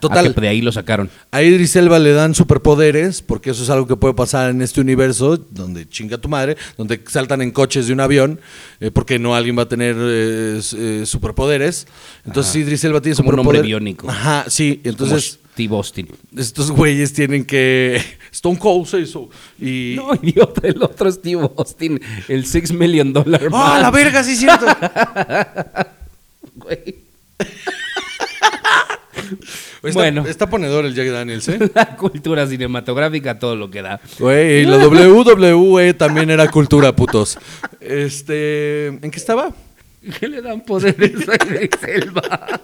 [0.00, 0.26] Total.
[0.26, 1.08] A que de ahí lo sacaron.
[1.30, 4.80] A Idris Elba le dan superpoderes, porque eso es algo que puede pasar en este
[4.80, 8.40] universo, donde chinga tu madre, donde saltan en coches de un avión,
[8.80, 11.86] eh, porque no alguien va a tener eh, eh, superpoderes.
[12.26, 14.10] Entonces Idris Elba tiene Como un hombre biónico.
[14.10, 14.80] Ajá, sí.
[14.84, 16.08] Entonces Como Steve Austin.
[16.36, 18.00] estos güeyes tienen que...
[18.30, 19.30] Stone Cold se hizo.
[19.58, 19.94] Y...
[19.96, 24.38] No, idiota, el otro Steve Austin, el Six Million Dollar ¡Ah, la verga, sí es
[24.38, 24.66] cierto!
[26.54, 27.07] Güey.
[29.82, 30.26] Está, Bueno.
[30.26, 31.58] Está ponedor el Jack Daniels, ¿eh?
[31.74, 34.00] La cultura cinematográfica, todo lo que da.
[34.18, 37.38] Güey, la WWE también era cultura, putos.
[37.80, 38.88] Este...
[38.88, 39.54] ¿En qué estaba?
[40.18, 42.60] ¿Qué le dan poderes a Idris Elba?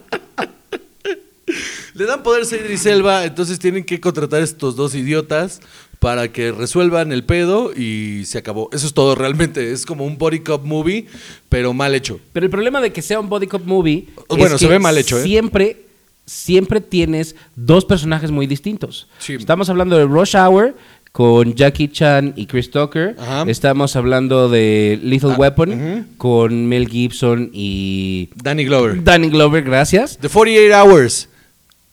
[1.94, 5.60] Le dan poder a Idris Elba, entonces tienen que contratar a estos dos idiotas
[6.04, 8.68] para que resuelvan el pedo y se acabó.
[8.74, 9.72] Eso es todo realmente.
[9.72, 11.06] Es como un body cop movie,
[11.48, 12.20] pero mal hecho.
[12.34, 14.08] Pero el problema de que sea un body cop movie.
[14.28, 15.22] Bueno, es se que ve mal hecho, ¿eh?
[15.22, 15.86] Siempre,
[16.26, 19.08] siempre tienes dos personajes muy distintos.
[19.18, 19.32] Sí.
[19.32, 20.76] Estamos hablando de Rush Hour
[21.10, 23.16] con Jackie Chan y Chris Tucker.
[23.18, 23.44] Ajá.
[23.48, 29.02] Estamos hablando de Lethal Ah, Weapon con Mel Gibson y Danny Glover.
[29.02, 30.18] Danny Glover, gracias.
[30.18, 31.30] The 48 Hours,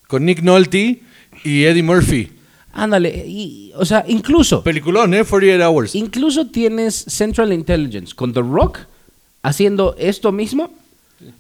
[0.10, 1.02] con Nick Nolte
[1.46, 2.41] y Eddie Murphy.
[2.74, 5.24] Ándale, y, o sea, incluso, Peliculón, ¿eh?
[5.26, 5.96] 48 Hours.
[5.96, 8.80] incluso tienes Central Intelligence con The Rock
[9.44, 10.72] haciendo esto mismo,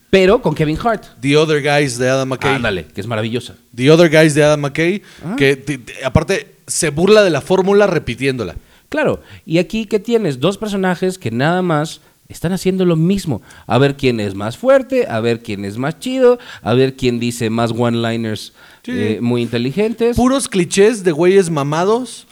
[0.09, 1.03] pero con Kevin Hart.
[1.21, 2.55] The Other Guys de Adam McKay.
[2.55, 3.55] Ándale, que es maravillosa.
[3.75, 5.35] The Other Guys de Adam McKay, Ah.
[5.37, 8.55] que aparte se burla de la fórmula repitiéndola.
[8.89, 12.01] Claro, y aquí que tienes dos personajes que nada más
[12.31, 13.41] están haciendo lo mismo.
[13.67, 17.19] A ver quién es más fuerte, a ver quién es más chido, a ver quién
[17.19, 18.53] dice más one-liners
[18.83, 18.91] Sí.
[18.93, 20.15] eh, muy inteligentes.
[20.15, 22.25] Puros clichés de güeyes mamados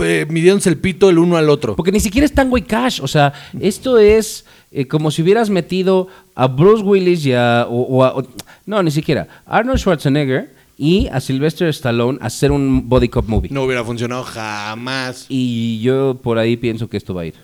[0.00, 1.76] eh, midiéndose el pito el uno al otro.
[1.76, 3.00] Porque ni siquiera es Tango y Cash.
[3.02, 7.82] O sea, esto es eh, como si hubieras metido a Bruce Willis y a, o-
[7.98, 8.26] o a- o-
[8.64, 9.28] no, ni siquiera.
[9.44, 13.50] Arnold Schwarzenegger y a Sylvester Stallone a hacer un body cop movie.
[13.50, 15.26] No hubiera funcionado jamás.
[15.28, 17.34] Y yo por ahí pienso que esto va a ir.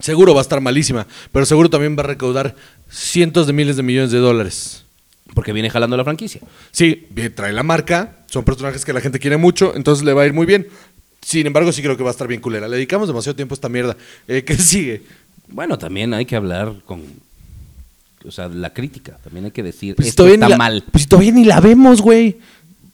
[0.00, 2.54] Seguro va a estar malísima, pero seguro también va a recaudar
[2.90, 4.84] cientos de miles de millones de dólares.
[5.34, 6.40] Porque viene jalando la franquicia.
[6.70, 10.26] Sí, trae la marca, son personajes que la gente quiere mucho, entonces le va a
[10.26, 10.68] ir muy bien.
[11.24, 12.68] Sin embargo, sí creo que va a estar bien culera.
[12.68, 13.96] Le dedicamos demasiado tiempo a esta mierda.
[14.28, 15.02] Eh, ¿Qué sigue?
[15.48, 17.02] Bueno, también hay que hablar con.
[18.26, 19.18] O sea, la crítica.
[19.24, 19.94] También hay que decir.
[19.96, 20.84] Pues esto está la- mal.
[20.90, 22.36] Pues si todavía ni la vemos, güey.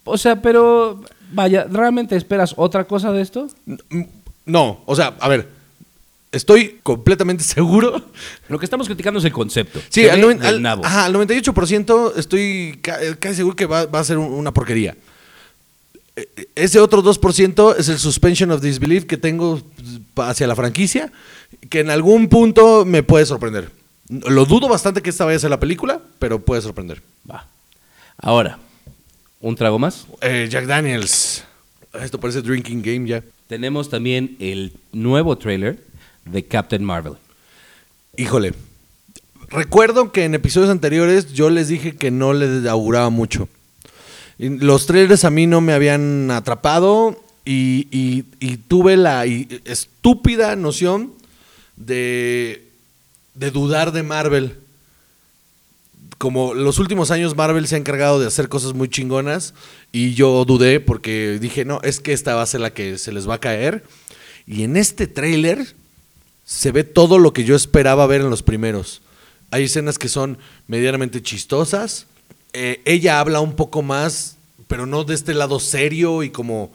[0.05, 1.03] O sea, pero.
[1.33, 3.49] Vaya, ¿realmente esperas otra cosa de esto?
[4.47, 5.49] No, o sea, a ver,
[6.33, 8.03] estoy completamente seguro.
[8.49, 9.81] Lo que estamos criticando es el concepto.
[9.89, 10.85] Sí, al, ve noven- al- nabo.
[10.85, 14.97] ajá, al 98% estoy eh, casi seguro que va, va a ser un- una porquería.
[16.17, 19.61] Eh, eh, Ese otro 2% es el suspension of disbelief que tengo
[20.15, 21.13] pues, hacia la franquicia,
[21.69, 23.71] que en algún punto me puede sorprender.
[24.09, 27.01] Lo dudo bastante que esta vaya a ser la película, pero puede sorprender.
[27.31, 27.47] Va.
[28.19, 28.59] Ahora,
[29.41, 30.07] un trago más.
[30.21, 31.45] Eh, Jack Daniels.
[31.95, 33.23] Esto parece drinking game ya.
[33.49, 35.83] Tenemos también el nuevo trailer
[36.31, 37.15] de Captain Marvel.
[38.17, 38.55] Híjole.
[39.49, 43.49] Recuerdo que en episodios anteriores yo les dije que no les auguraba mucho.
[44.39, 51.13] Los trailers a mí no me habían atrapado y, y- tuve la estúpida noción
[51.77, 52.69] de,
[53.35, 54.57] de dudar de Marvel.
[56.19, 59.53] Como los últimos años Marvel se ha encargado de hacer cosas muy chingonas
[59.91, 63.11] y yo dudé porque dije, no, es que esta va a ser la que se
[63.11, 63.83] les va a caer.
[64.47, 65.75] Y en este trailer
[66.51, 69.03] se ve todo lo que yo esperaba ver en los primeros.
[69.53, 70.37] Hay escenas que son
[70.67, 72.09] medianamente chistosas.
[72.53, 74.37] Eh, ella habla un poco más,
[74.67, 76.73] pero no de este lado serio y como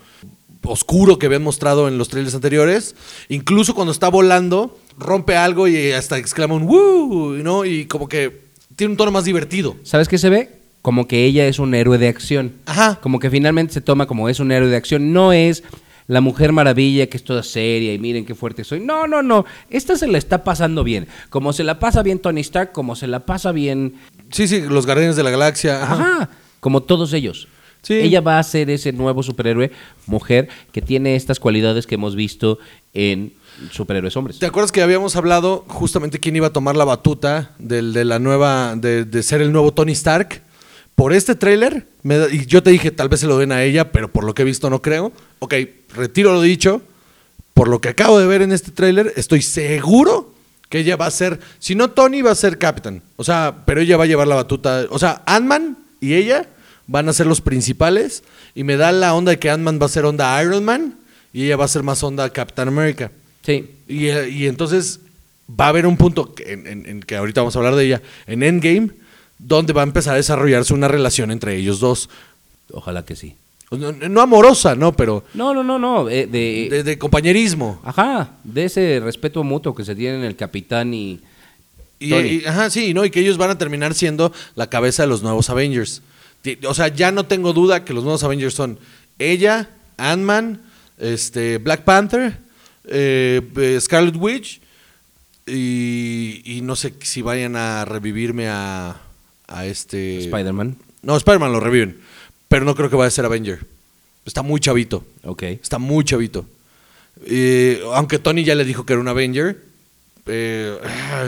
[0.63, 2.95] oscuro que habían mostrado en los trailers anteriores.
[3.27, 7.33] Incluso cuando está volando, rompe algo y hasta exclama un ¡Woo!
[7.43, 7.65] ¿no?
[7.65, 8.43] Y como que
[8.77, 9.75] tiene un tono más divertido.
[9.83, 10.51] ¿Sabes qué se ve?
[10.81, 12.53] Como que ella es un héroe de acción.
[12.65, 13.01] Ajá.
[13.01, 15.11] Como que finalmente se toma como es un héroe de acción.
[15.11, 15.63] No es
[16.07, 18.79] la mujer maravilla que es toda seria y miren qué fuerte soy.
[18.79, 19.45] No, no, no.
[19.69, 21.07] Esta se la está pasando bien.
[21.29, 23.95] Como se la pasa bien Tony Stark, como se la pasa bien.
[24.31, 25.83] Sí, sí, los Guardianes de la Galaxia.
[25.83, 25.93] Ajá.
[25.93, 26.29] Ajá.
[26.59, 27.47] Como todos ellos.
[27.81, 27.93] Sí.
[27.93, 29.71] Ella va a ser ese nuevo superhéroe,
[30.07, 32.57] mujer, que tiene estas cualidades que hemos visto
[32.95, 33.33] en
[33.71, 34.39] superhéroes hombres.
[34.39, 38.17] ¿Te acuerdas que habíamos hablado justamente quién iba a tomar la batuta del, de la
[38.17, 40.41] nueva, de, de ser el nuevo Tony Stark?
[40.95, 41.85] Por este tráiler,
[42.31, 44.43] y yo te dije, tal vez se lo den a ella, pero por lo que
[44.43, 45.11] he visto no creo.
[45.39, 45.53] Ok,
[45.93, 46.81] retiro lo dicho.
[47.53, 50.33] Por lo que acabo de ver en este tráiler, estoy seguro
[50.69, 53.01] que ella va a ser, si no Tony, va a ser Captain.
[53.17, 54.85] O sea, pero ella va a llevar la batuta.
[54.89, 56.47] O sea, Ant-Man y ella
[56.87, 58.23] van a ser los principales.
[58.55, 60.95] Y me da la onda de que Ant-Man va a ser onda Iron Man
[61.33, 63.11] y ella va a ser más onda Captain America.
[63.45, 63.69] Sí.
[63.87, 64.99] Y, y entonces
[65.49, 68.43] va a haber un punto en- en que ahorita vamos a hablar de ella, en
[68.43, 68.89] Endgame,
[69.37, 72.09] donde va a empezar a desarrollarse una relación entre ellos dos.
[72.71, 73.35] Ojalá que sí.
[73.71, 74.93] No, no amorosa, ¿no?
[74.95, 76.07] Pero No, no, no, no.
[76.09, 77.81] eh, de, de, de compañerismo.
[77.83, 81.19] Ajá, de ese respeto mutuo que se tienen el capitán y.
[81.99, 83.05] Y, ajá, sí, ¿no?
[83.05, 86.01] Y que ellos van a terminar siendo la cabeza de los nuevos Avengers.
[86.67, 88.77] O sea, ya no tengo duda que los nuevos Avengers son
[89.17, 90.61] ella, Ant-Man,
[90.99, 92.37] este, Black Panther,
[92.85, 94.59] eh, eh, Scarlet Witch
[95.47, 99.01] y, y no sé si vayan a revivirme a,
[99.47, 100.19] a este...
[100.19, 100.77] Spider-Man.
[101.01, 101.99] No, Spider-Man lo reviven,
[102.47, 103.59] pero no creo que vaya a ser Avenger.
[104.25, 105.03] Está muy chavito.
[105.23, 105.43] Ok.
[105.43, 106.45] Está muy chavito.
[107.25, 109.61] Eh, aunque Tony ya le dijo que era un Avenger.
[110.25, 110.75] eh,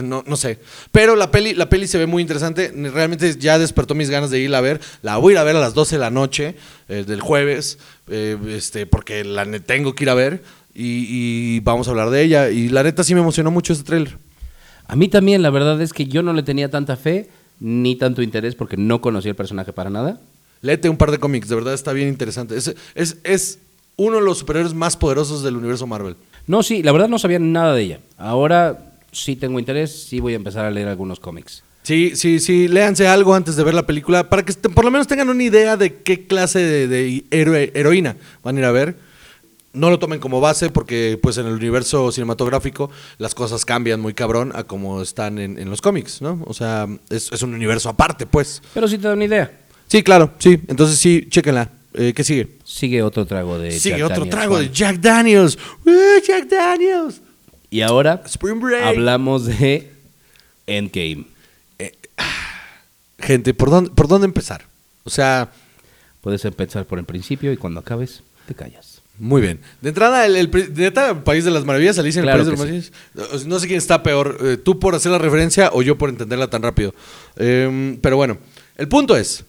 [0.03, 0.57] no, no sé.
[0.91, 2.71] Pero la peli, la peli se ve muy interesante.
[2.91, 4.81] Realmente ya despertó mis ganas de irla a ver.
[5.03, 6.55] La voy a ir a ver a las 12 de la noche
[6.89, 7.77] eh, del jueves.
[8.09, 10.41] eh, este, porque la tengo que ir a ver.
[10.73, 12.49] Y, y vamos a hablar de ella.
[12.49, 14.17] Y la neta sí me emocionó mucho este tráiler.
[14.87, 17.29] A mí también, la verdad es que yo no le tenía tanta fe
[17.59, 20.19] ni tanto interés porque no conocía el personaje para nada.
[20.61, 21.47] Léete un par de cómics.
[21.49, 22.55] De verdad está bien interesante.
[22.57, 23.59] Es, es, es
[23.95, 26.15] uno de los superhéroes más poderosos del universo Marvel.
[26.47, 27.99] No, sí, la verdad no sabía nada de ella.
[28.17, 31.63] Ahora sí tengo interés, sí voy a empezar a leer algunos cómics.
[31.83, 35.07] Sí, sí, sí, léanse algo antes de ver la película para que por lo menos
[35.07, 38.95] tengan una idea de qué clase de, de héroe- heroína van a ir a ver.
[39.77, 44.13] No lo tomen como base porque pues en el universo cinematográfico las cosas cambian muy
[44.13, 46.41] cabrón a como están en, en los cómics, ¿no?
[46.45, 48.61] O sea, es, es un universo aparte, pues.
[48.73, 49.51] Pero sí te da una idea.
[49.87, 50.59] Sí, claro, sí.
[50.67, 51.69] Entonces sí, chéquenla.
[51.93, 52.57] Eh, ¿Qué sigue?
[52.63, 54.69] Sigue otro trago de sigue Jack otro Daniels, trago de.
[54.71, 55.57] Jack Daniels.
[55.85, 57.21] ¡Uh, Jack Daniels!
[57.69, 58.83] Y ahora Spring Break.
[58.83, 59.91] hablamos de
[60.65, 61.25] Endgame.
[63.19, 64.65] Gente, ¿por dónde, ¿por dónde empezar?
[65.03, 65.51] O sea...
[66.21, 68.96] Puedes empezar por el principio y cuando acabes te callas.
[69.19, 69.59] Muy bien.
[69.81, 70.91] De entrada, el, de
[71.23, 73.45] País de las Maravillas, Alicia en Claro el País de las Maravillas.
[73.47, 76.49] No sé quién está peor, eh, tú por hacer la referencia o yo por entenderla
[76.49, 76.93] tan rápido.
[77.35, 78.37] Em, pero bueno,
[78.77, 79.43] el punto es,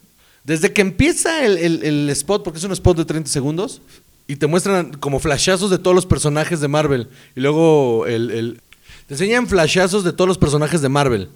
[0.45, 3.83] desde que empieza el, el- el spot, porque es un spot de 30 segundos,
[4.27, 8.61] y te muestran como flashazos de todos los personajes de Marvel, y luego el,
[9.07, 11.29] te enseñan flashazos de todos los personajes de Marvel,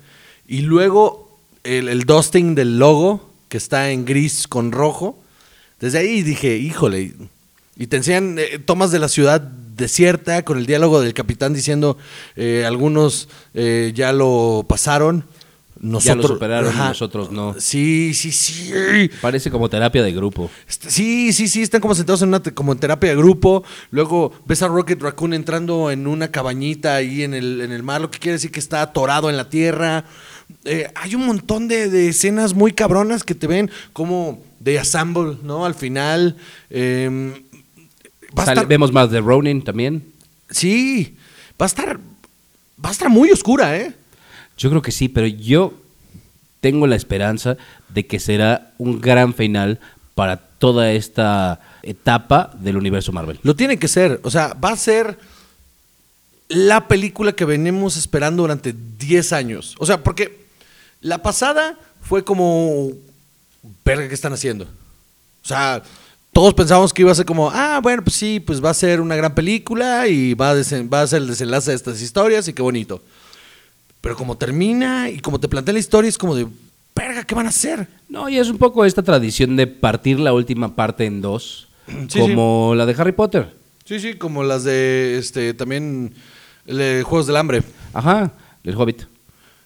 [0.49, 5.19] y luego el, el dusting del logo, que está en gris con rojo,
[5.81, 7.13] desde ahí dije, híjole,
[7.77, 11.97] y te enseñan eh, tomas de la ciudad desierta con el diálogo del capitán diciendo,
[12.37, 15.25] eh, algunos eh, ya lo pasaron,
[15.81, 16.29] nosotros...
[16.29, 17.57] superaron y nosotros no.
[17.59, 18.71] Sí, sí, sí.
[19.21, 20.49] Parece como terapia de grupo.
[20.69, 23.65] Este, Sí, sí, sí, están como sentados en una como en terapia de grupo.
[23.91, 28.01] Luego ves a Rocket Raccoon entrando en una cabañita ahí en el, en el mar,
[28.01, 30.05] lo que quiere decir que está atorado en la tierra.
[30.65, 35.39] Eh, hay un montón de, de escenas muy cabronas que te ven como de Assemble,
[35.43, 35.65] ¿no?
[35.65, 36.37] Al final.
[36.71, 37.33] em,
[38.37, 40.05] va a Sale- estar- Vemos más de Ronin también.
[40.51, 41.17] Sí,
[41.61, 41.99] va a estar.
[42.85, 43.95] Va a estar muy oscura, ¿eh?
[44.59, 45.75] Yo creo que sí, pero yo
[46.61, 47.57] tengo la esperanza
[47.89, 49.81] de que será un gran final
[50.15, 53.41] para toda esta etapa del universo Marvel.
[53.43, 54.21] Lo tiene que ser.
[54.25, 55.19] O sea, va a ser
[56.49, 59.75] la película que venimos esperando durante 10 años.
[59.79, 60.45] O sea, porque
[61.01, 62.91] la pasada fue como.
[63.85, 64.65] Verga, ¿qué están haciendo?
[64.65, 65.83] O sea,
[66.33, 69.01] todos pensábamos que iba a ser como, ah, bueno, pues sí, pues va a ser
[69.01, 72.53] una gran película y va a, va a ser el desenlace de estas historias y
[72.53, 73.03] qué bonito.
[74.01, 76.47] Pero como termina y como te plantea la historia, es como de,
[76.97, 77.87] verga, ¿qué van a hacer?
[78.09, 81.69] No, y es un poco esta tradición de partir la última parte en dos,
[82.09, 83.55] Sí, como la de Harry Potter.
[83.85, 86.15] Sí, sí, como las de este también
[86.67, 87.63] eh, Juegos del Hambre.
[87.93, 88.33] Ajá,
[88.65, 89.03] el Hobbit.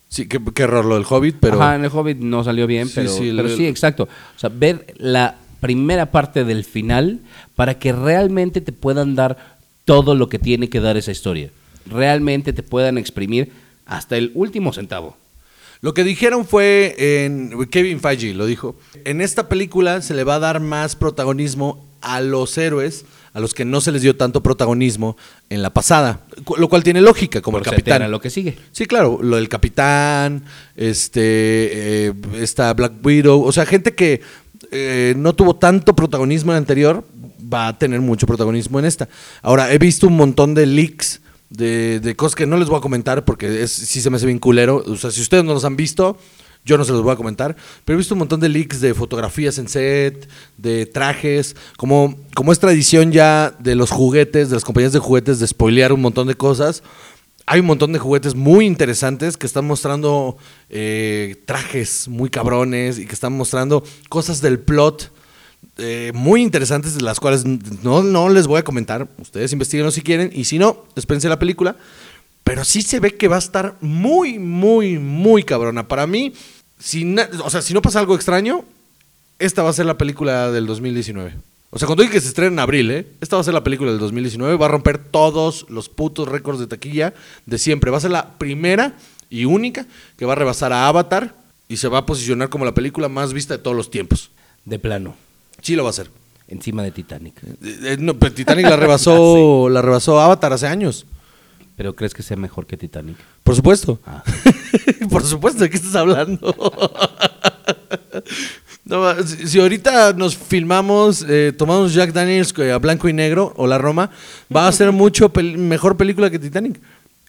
[0.09, 1.61] Sí, qué, qué error lo del Hobbit, pero.
[1.61, 4.05] Ajá, en el Hobbit no salió bien, Sí, pero, sí, pero el- sí, exacto.
[4.05, 7.21] O sea, ver la primera parte del final
[7.55, 11.51] para que realmente te puedan dar todo lo que tiene que dar esa historia.
[11.87, 13.53] Realmente te puedan exprimir
[13.87, 15.17] hasta el último centavo.
[15.81, 18.77] Lo que dijeron fue en Kevin Feige lo dijo.
[19.05, 23.05] En esta película se le va a dar más protagonismo a los héroes,
[23.35, 25.17] a los que no se les dio tanto protagonismo
[25.51, 26.21] en la pasada,
[26.57, 28.11] lo cual tiene lógica como Por el capitán.
[28.11, 28.57] lo que sigue.
[28.73, 30.45] Sí, claro, lo del capitán,
[30.77, 31.21] este,
[32.09, 34.23] eh, esta Black Widow, o sea, gente que
[34.71, 37.05] eh, no tuvo tanto protagonismo en la anterior,
[37.53, 39.09] va a tener mucho protagonismo en esta.
[39.43, 42.81] Ahora, he visto un montón de leaks de, de cosas que no les voy a
[42.81, 44.83] comentar porque es, sí se me hace bien culero.
[44.87, 46.19] O sea, si ustedes no los han visto,
[46.65, 47.57] yo no se los voy a comentar.
[47.85, 51.57] Pero he visto un montón de leaks de fotografías en set, de trajes.
[51.77, 55.93] Como, como es tradición ya de los juguetes, de las compañías de juguetes, de spoilear
[55.93, 56.83] un montón de cosas.
[57.47, 60.37] Hay un montón de juguetes muy interesantes que están mostrando
[60.69, 65.13] eh, trajes muy cabrones y que están mostrando cosas del plot
[65.79, 69.09] eh, muy interesantes, de las cuales no, no les voy a comentar.
[69.19, 71.77] Ustedes investiguenlo si quieren y si no, espérense la película.
[72.43, 75.87] Pero sí se ve que va a estar muy, muy, muy cabrona.
[75.87, 76.33] Para mí,
[76.79, 78.65] si o sea, si no pasa algo extraño,
[79.39, 81.35] esta va a ser la película del 2019.
[81.71, 83.07] O sea, cuando digo que se estrena en abril, ¿eh?
[83.21, 84.57] Esta va a ser la película del 2019.
[84.57, 87.13] Va a romper todos los putos récords de taquilla
[87.45, 87.91] de siempre.
[87.91, 88.95] Va a ser la primera
[89.29, 89.87] y única
[90.17, 91.35] que va a rebasar a Avatar
[91.69, 94.31] y se va a posicionar como la película más vista de todos los tiempos.
[94.65, 95.15] De plano,
[95.63, 96.11] Sí lo va a hacer.
[96.49, 97.35] encima de Titanic.
[97.43, 101.07] Eh, eh, no, pero Titanic la rebasó, la rebasó Avatar hace años.
[101.77, 103.17] ¿Pero crees que sea mejor que Titanic?
[103.43, 104.01] Por supuesto.
[104.07, 104.23] Ah.
[105.11, 106.55] Por supuesto, ¿de qué estás hablando?
[108.87, 113.53] No, si, si ahorita nos filmamos, eh, tomamos Jack Daniels eh, a blanco y negro
[113.57, 114.11] o La Roma,
[114.55, 116.81] va a ser mucho pel- mejor película que Titanic.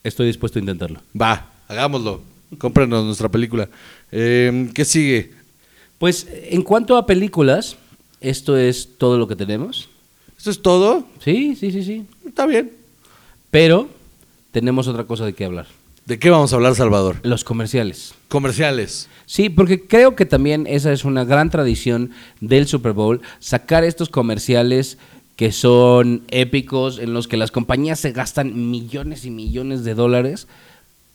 [0.03, 1.01] Estoy dispuesto a intentarlo.
[1.19, 2.21] Va, hagámoslo.
[2.59, 3.67] Cómprenos nuestra película.
[4.11, 5.31] Eh, ¿Qué sigue?
[5.97, 7.75] Pues en cuanto a películas,
[8.21, 9.89] esto es todo lo que tenemos.
[10.39, 11.05] ¿Eso es todo?
[11.25, 12.05] Sí, sí, sí, sí.
[12.25, 12.71] Está bien.
[13.49, 13.89] Pero
[14.51, 15.65] tenemos otra cosa de qué hablar.
[16.07, 17.17] ¿De qué vamos a hablar, Salvador?
[17.23, 18.13] Los comerciales.
[18.29, 19.09] Comerciales.
[19.25, 24.07] Sí, porque creo que también esa es una gran tradición del Super Bowl, sacar estos
[24.07, 24.97] comerciales
[25.35, 30.47] que son épicos, en los que las compañías se gastan millones y millones de dólares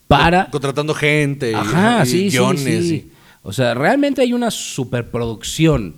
[0.09, 0.51] para...
[0.51, 2.63] Contratando gente Ajá, y, sí, sí, guiones.
[2.87, 2.95] sí.
[2.95, 3.13] y-
[3.43, 5.95] O sea, realmente hay una superproducción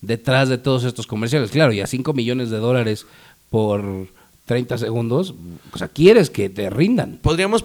[0.00, 1.50] detrás de todos estos comerciales.
[1.50, 3.06] Claro, y a 5 millones de dólares
[3.50, 4.08] por
[4.46, 5.34] 30 segundos,
[5.72, 7.18] o sea, quieres que te rindan.
[7.22, 7.64] Podríamos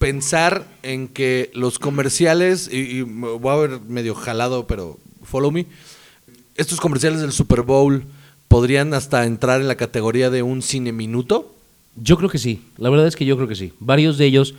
[0.00, 5.66] pensar en que los comerciales, y, y voy a ver medio jalado, pero follow me,
[6.56, 8.04] estos comerciales del Super Bowl
[8.48, 11.54] podrían hasta entrar en la categoría de un cine minuto.
[11.96, 13.74] Yo creo que sí, la verdad es que yo creo que sí.
[13.78, 14.54] Varios de ellos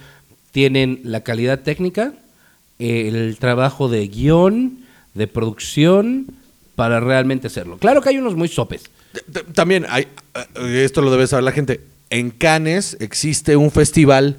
[0.51, 2.13] tienen la calidad técnica,
[2.77, 4.85] el trabajo de guion,
[5.15, 6.27] de producción,
[6.75, 7.79] para realmente hacerlo.
[7.79, 8.83] Claro que hay unos muy sopes.
[9.55, 10.07] También hay,
[10.55, 11.81] eh, esto lo debe saber la gente,
[12.11, 14.37] en Cannes existe un festival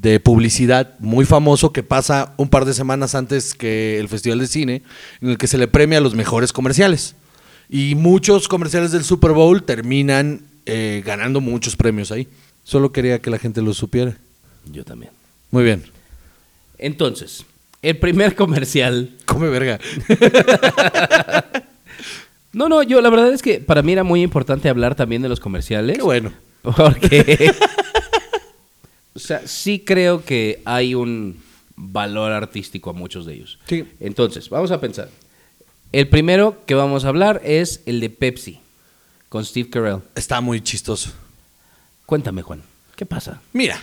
[0.00, 4.46] de publicidad muy famoso que pasa un par de semanas antes que el Festival de
[4.46, 4.82] Cine,
[5.20, 7.16] en el que se le premia a los mejores comerciales.
[7.68, 12.28] Y muchos comerciales del Super Bowl terminan eh, ganando muchos premios ahí.
[12.62, 14.16] Solo quería que la gente lo supiera.
[14.70, 15.10] Yo también.
[15.50, 15.82] Muy bien.
[16.78, 17.44] Entonces,
[17.82, 19.78] el primer comercial Come verga.
[22.50, 25.28] No, no, yo la verdad es que para mí era muy importante hablar también de
[25.28, 25.96] los comerciales.
[25.96, 26.32] Qué bueno.
[26.62, 27.52] Porque.
[29.24, 31.42] O sea, sí creo que hay un
[31.76, 33.58] valor artístico a muchos de ellos.
[33.68, 33.84] Sí.
[34.00, 35.08] Entonces, vamos a pensar.
[35.92, 38.60] El primero que vamos a hablar es el de Pepsi,
[39.28, 40.00] con Steve Carell.
[40.14, 41.10] Está muy chistoso.
[42.06, 42.62] Cuéntame, Juan,
[42.96, 43.40] ¿qué pasa?
[43.52, 43.80] Mira,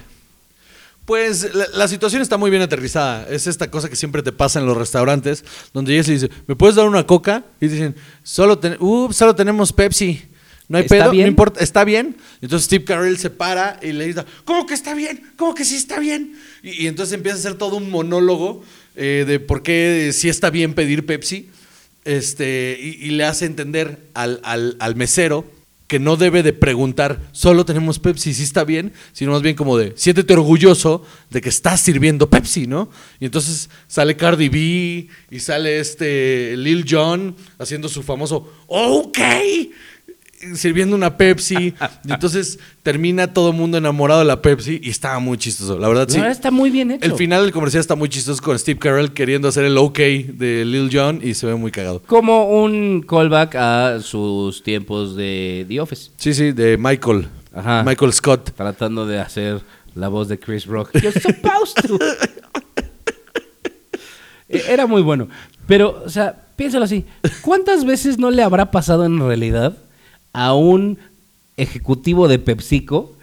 [1.05, 3.27] pues la, la situación está muy bien aterrizada.
[3.29, 6.55] Es esta cosa que siempre te pasa en los restaurantes, donde llegas y dices, ¿me
[6.55, 7.43] puedes dar una coca?
[7.61, 10.21] Y dicen, solo, ten- uh, solo tenemos Pepsi.
[10.67, 11.23] No hay ¿Está pedo, bien?
[11.25, 12.15] no importa, está bien.
[12.41, 15.21] Entonces Steve Carell se para y le dice, ¿cómo que está bien?
[15.37, 16.35] ¿Cómo que sí está bien?
[16.63, 18.63] Y, y entonces empieza a hacer todo un monólogo
[18.95, 21.49] eh, de por qué sí está bien pedir Pepsi.
[22.03, 25.49] Este, y, y le hace entender al, al- al mesero
[25.87, 29.77] que no debe de preguntar, solo tenemos Pepsi, sí está bien, sino más bien como
[29.77, 32.89] de, siéntete orgulloso de que estás sirviendo Pepsi, ¿no?
[33.19, 39.17] Y entonces sale Cardi B y sale este Lil Jon haciendo su famoso, ok,
[40.53, 41.73] sirviendo una Pepsi.
[42.05, 45.87] y entonces termina todo el mundo enamorado de la Pepsi y estaba muy chistoso, la
[45.87, 46.17] verdad La sí.
[46.19, 47.05] verdad está muy bien hecho.
[47.05, 50.63] El final del comercial está muy chistoso con Steve Carell queriendo hacer el OK de
[50.65, 52.01] Lil Jon y se ve muy cagado.
[52.05, 56.11] Como un callback a sus tiempos de The Office.
[56.17, 57.27] Sí, sí, de Michael.
[57.53, 57.83] Ajá.
[57.83, 58.51] Michael Scott.
[58.55, 59.61] Tratando de hacer
[59.95, 60.91] la voz de Chris Rock.
[61.01, 61.97] You're supposed to.
[64.49, 65.27] E- Era muy bueno.
[65.67, 67.05] Pero, o sea, piénsalo así.
[67.41, 69.75] ¿Cuántas veces no le habrá pasado en realidad
[70.35, 70.97] a un
[71.57, 73.15] ejecutivo de PepsiCo?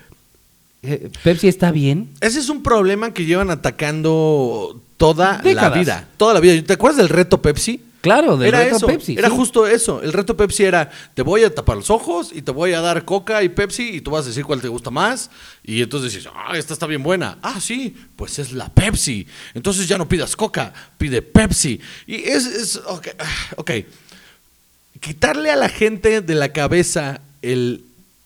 [0.83, 2.11] eh, Pepsi está bien.
[2.21, 5.71] Ese es un problema que llevan atacando toda Décadas.
[5.71, 6.09] la vida.
[6.17, 6.63] Toda la vida.
[6.63, 7.81] ¿Te acuerdas del reto Pepsi?
[8.01, 9.15] Claro, del era reto eso, Pepsi.
[9.17, 9.37] Era sí.
[9.37, 10.03] justo eso.
[10.03, 13.05] El reto Pepsi era, te voy a tapar los ojos y te voy a dar
[13.05, 15.31] Coca y Pepsi y tú vas a decir cuál te gusta más.
[15.63, 17.39] Y entonces dices, ah, esta está bien buena.
[17.43, 19.25] Ah, sí, pues es la Pepsi.
[19.55, 21.81] Entonces ya no pidas Coca, pide Pepsi.
[22.09, 23.25] Y es, es ok, ah,
[23.57, 23.71] ok.
[25.03, 27.85] Quitarle a la gente de la cabeza el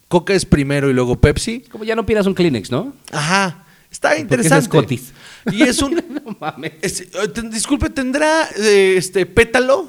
[0.08, 1.60] Coca es primero y luego Pepsi.
[1.70, 2.92] Como ya no pidas un Kleenex, ¿no?
[3.10, 3.64] Ajá.
[3.90, 4.94] Está interesante.
[4.94, 5.12] es.
[5.52, 5.94] Y es un.
[6.26, 6.72] No mames.
[6.82, 7.08] es- eh,
[7.50, 9.88] disculpe, ¿tendrá eh, este pétalo?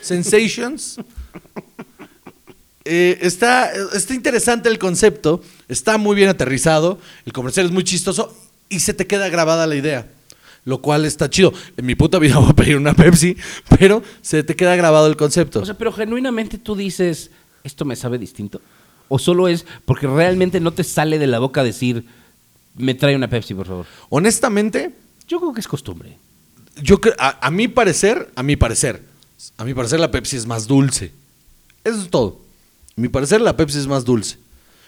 [0.00, 0.98] Sensations.
[2.84, 5.40] Eh, está, está interesante el concepto.
[5.68, 6.98] Está muy bien aterrizado.
[7.24, 8.36] El comercial es muy chistoso.
[8.68, 10.08] Y se te queda grabada la idea.
[10.64, 11.52] Lo cual está chido.
[11.76, 13.36] En mi puta vida voy a pedir una Pepsi.
[13.78, 15.60] Pero se te queda grabado el concepto.
[15.60, 17.30] O sea, pero genuinamente tú dices,
[17.64, 18.60] ¿esto me sabe distinto?
[19.08, 22.06] ¿O solo es porque realmente no te sale de la boca decir,
[22.76, 23.86] me trae una Pepsi, por favor?
[24.08, 24.94] Honestamente,
[25.28, 26.16] Yo creo que es costumbre.
[26.82, 29.02] Yo creo, a, a mi parecer, a mi parecer,
[29.56, 31.12] a mi parecer la Pepsi es más dulce.
[31.84, 32.40] Eso es todo.
[32.96, 34.38] A mi parecer la Pepsi es más dulce.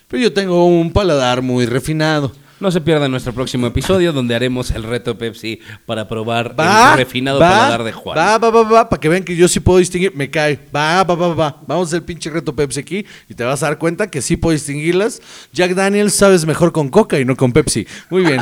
[0.09, 2.33] Pero yo tengo un paladar muy refinado.
[2.65, 6.97] No se pierdan nuestro próximo episodio donde haremos el reto Pepsi para probar Va, el
[6.97, 8.17] refinado va, paladar de Juan.
[8.17, 10.17] Va, va, va, va, para que vean que yo sí puedo distinguir.
[10.17, 10.59] Me cae.
[10.75, 11.61] Va, va, va, va.
[11.67, 14.23] Vamos a hacer el pinche reto Pepsi aquí y te vas a dar cuenta que
[14.23, 15.21] sí puedo distinguirlas.
[15.53, 17.87] Jack Daniels sabes mejor con Coca y no con Pepsi.
[18.09, 18.41] Muy bien.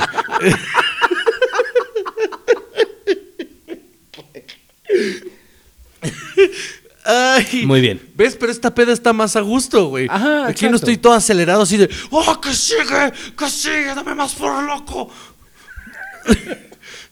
[7.05, 8.01] Ay, Muy bien.
[8.15, 8.37] ¿Ves?
[8.39, 10.07] Pero esta peda está más a gusto, güey.
[10.09, 13.13] Ajá, Aquí no estoy todo acelerado así de, ¡oh, que sigue!
[13.37, 13.87] ¡Que sigue!
[13.95, 15.11] ¡Dame más por loco!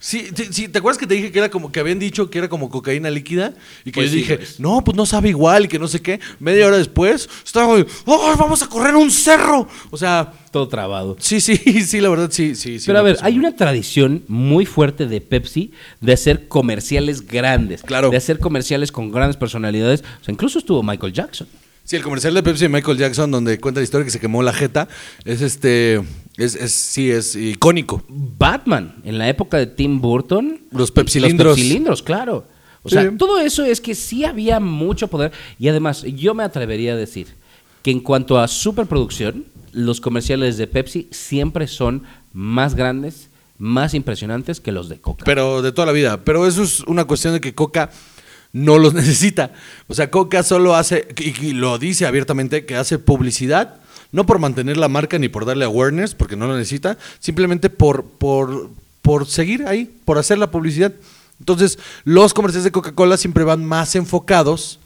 [0.02, 2.38] Sí, sí, sí, ¿te acuerdas que te dije que era como que habían dicho que
[2.38, 3.52] era como cocaína líquida?
[3.84, 4.58] Y que Pues yo sí, dije, lo es.
[4.58, 6.20] no, pues no sabe igual y que no sé qué.
[6.38, 7.68] Media hora después, estaba,
[8.06, 9.68] ¡oh, vamos a correr un cerro!
[9.90, 11.16] O sea, Todo trabado.
[11.20, 12.78] sí, sí, sí, la verdad, sí, sí.
[12.78, 17.82] sí Pero a ver, hay una tradición muy fuerte de Pepsi de hacer comerciales grandes.
[17.82, 18.08] Claro.
[18.08, 20.02] De hacer comerciales con grandes personalidades.
[20.22, 21.46] O sea, incluso estuvo Michael Jackson.
[21.84, 24.42] Sí, el comercial de Pepsi de Michael Jackson, donde cuenta la historia que se quemó
[24.42, 24.86] la jeta,
[25.24, 26.00] es este,
[26.40, 28.02] es, es- sí, es icónico.
[28.08, 30.60] Batman, en la época de Tim Burton.
[30.70, 31.46] Los pepsilindros.
[31.48, 32.46] Los pepsilindros, claro.
[32.82, 32.94] O Sí.
[32.94, 35.32] sea, todo eso es que sí había mucho poder.
[35.58, 37.26] Y además, yo me atrevería a decir
[37.82, 43.28] que en cuanto a superproducción, los comerciales de Pepsi siempre son más grandes,
[43.58, 45.24] más impresionantes que los de Coca.
[45.26, 46.24] Pero de toda la vida.
[46.24, 47.90] Pero eso es una cuestión de que Coca
[48.52, 49.52] no los necesita.
[49.88, 53.76] O sea, Coca solo hace, y, lo dice abiertamente, que hace publicidad,
[54.12, 58.04] no por mantener la marca ni por darle awareness, porque no lo necesita, simplemente por,
[58.04, 58.70] por,
[59.02, 60.92] por seguir ahí, por hacer la publicidad.
[61.38, 64.78] Entonces, los comerciales de Coca-Cola siempre van más enfocados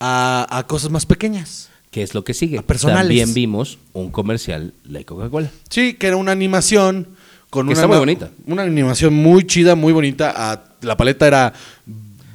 [0.00, 1.70] a, a cosas más pequeñas.
[1.90, 2.58] ¿Qué es lo que sigue?
[2.58, 3.02] A personales.
[3.06, 5.50] También vimos un comercial de Coca-Cola.
[5.70, 7.06] Sí, que era una animación
[7.50, 8.30] con Que una está muy bonita.
[8.46, 10.34] Una animación muy chida, muy bonita.
[10.36, 11.52] Ah, la paleta era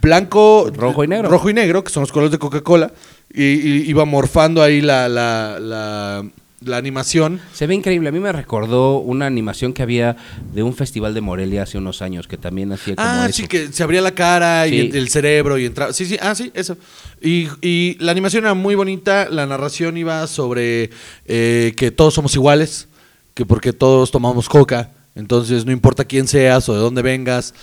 [0.01, 1.29] blanco, Rojo y negro.
[1.29, 2.91] Rojo y negro, que son los colores de Coca-Cola.
[3.33, 6.25] Y, y iba morfando ahí la, la, la,
[6.61, 7.39] la animación.
[7.53, 8.09] Se ve increíble.
[8.09, 10.17] A mí me recordó una animación que había
[10.53, 13.37] de un festival de Morelia hace unos años que también hacía como Ah, eso.
[13.43, 14.79] sí, que se abría la cara y Sí.
[14.89, 15.93] el, el cerebro y entraba.
[15.93, 16.75] Sí, sí, ah, sí, eso.
[17.21, 19.27] Y, y la animación era muy bonita.
[19.29, 20.89] La narración iba sobre
[21.25, 22.87] eh, que todos somos iguales,
[23.35, 24.91] que porque todos tomamos coca.
[25.15, 27.53] Entonces, no importa quién seas o de dónde vengas,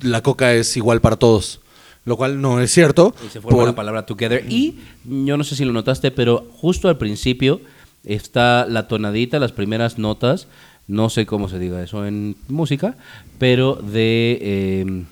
[0.00, 1.60] la coca es igual para todos.
[2.04, 3.14] Lo cual no es cierto.
[3.26, 4.44] Y se forma por- la palabra together.
[4.48, 7.60] Y yo no sé si lo notaste, pero justo al principio
[8.04, 10.46] está la tonadita, las primeras notas,
[10.86, 12.96] no sé cómo se diga eso en música,
[13.38, 15.04] pero de eh,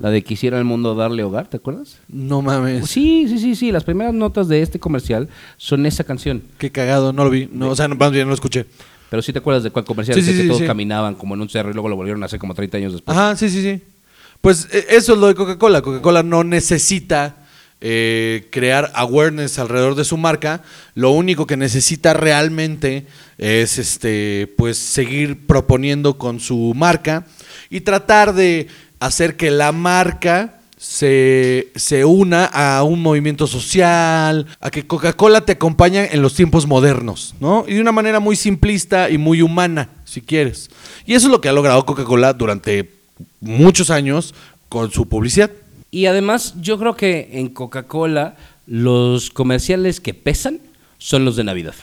[0.00, 1.98] la de Quisiera el mundo darle hogar, ¿te acuerdas?
[2.08, 2.90] No mames.
[2.90, 6.42] Sí, sí, sí, sí, las primeras notas de este comercial son esa canción.
[6.58, 7.48] Qué cagado, no lo vi.
[7.50, 8.66] No, o sea, no, más bien no lo escuché.
[9.08, 11.40] Pero sí te acuerdas de cuál comercial Sí, sí, que sí, todos caminaban como en
[11.40, 13.16] un cerro y luego lo volvieron a hacer como 30 años después.
[13.16, 13.82] Ajá, sí, sí, sí.
[14.40, 15.82] Pues eh, eso es lo de Coca-Cola.
[15.82, 17.36] Coca-Cola no necesita
[17.80, 20.62] eh, crear awareness alrededor de su marca.
[20.94, 23.06] Lo único que necesita realmente
[23.38, 27.26] es este, pues, seguir proponiendo con su marca
[27.70, 28.68] y tratar de
[28.98, 35.52] hacer que la marca se, se una a un movimiento social, a que Coca-Cola te
[35.52, 37.64] acompaña en los tiempos modernos, ¿no?
[37.66, 40.70] Y de una manera muy simplista y muy humana, si quieres.
[41.04, 42.97] Y eso es lo que ha logrado Coca-Cola durante
[43.40, 44.34] muchos años
[44.68, 45.50] con su publicidad.
[45.90, 50.60] Y además, yo creo que en Coca-Cola los comerciales que pesan
[50.98, 51.74] son los de Navidad.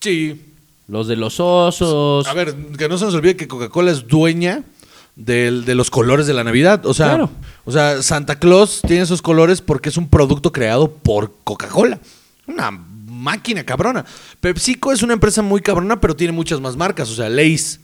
[0.00, 0.40] Sí.
[0.88, 2.26] Los de los osos.
[2.26, 4.62] A ver, que no se nos olvide que Coca-Cola es dueña
[5.16, 6.84] del- de los colores de la Navidad.
[6.86, 7.30] O sea, Claro.
[7.64, 12.00] o sea, Santa Claus tiene esos colores porque es un producto creado por Coca-Cola.
[12.46, 14.04] Una máquina cabrona.
[14.40, 17.10] PepsiCo es una empresa muy cabrona, pero tiene muchas más marcas.
[17.10, 17.80] O sea, Lay's,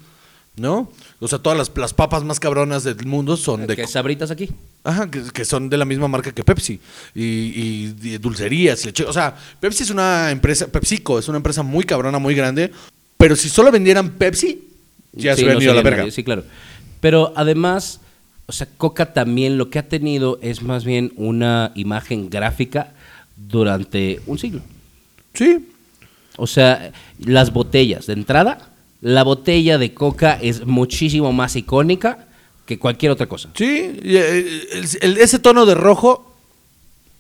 [0.60, 0.92] ¿no?
[1.18, 4.50] O sea, todas las, las papas más cabronas del mundo son de que sabritas aquí.
[4.84, 6.78] Ajá, que, que son de la misma marca que Pepsi.
[7.14, 9.04] Y, y- y dulcerías, leche.
[9.04, 12.70] O sea, Pepsi es una empresa, PepsiCo es una empresa muy cabrona, muy grande.
[13.16, 14.62] Pero si solo vendieran Pepsi,
[15.12, 15.98] ya Sí, se hubieran no ido a la verga.
[15.98, 16.44] nadie, Sí, claro.
[17.00, 18.00] Pero además,
[18.46, 22.92] o sea, Coca también lo que ha tenido es más bien una imagen gráfica
[23.36, 24.60] durante un siglo.
[25.34, 25.68] Sí.
[26.36, 28.06] O sea, las botellas.
[28.06, 28.69] De entrada,
[29.00, 32.26] la botella de coca es muchísimo más icónica
[32.66, 33.50] que cualquier otra cosa.
[33.54, 33.66] Sí,
[34.02, 36.26] eh, el- el- ese tono de rojo,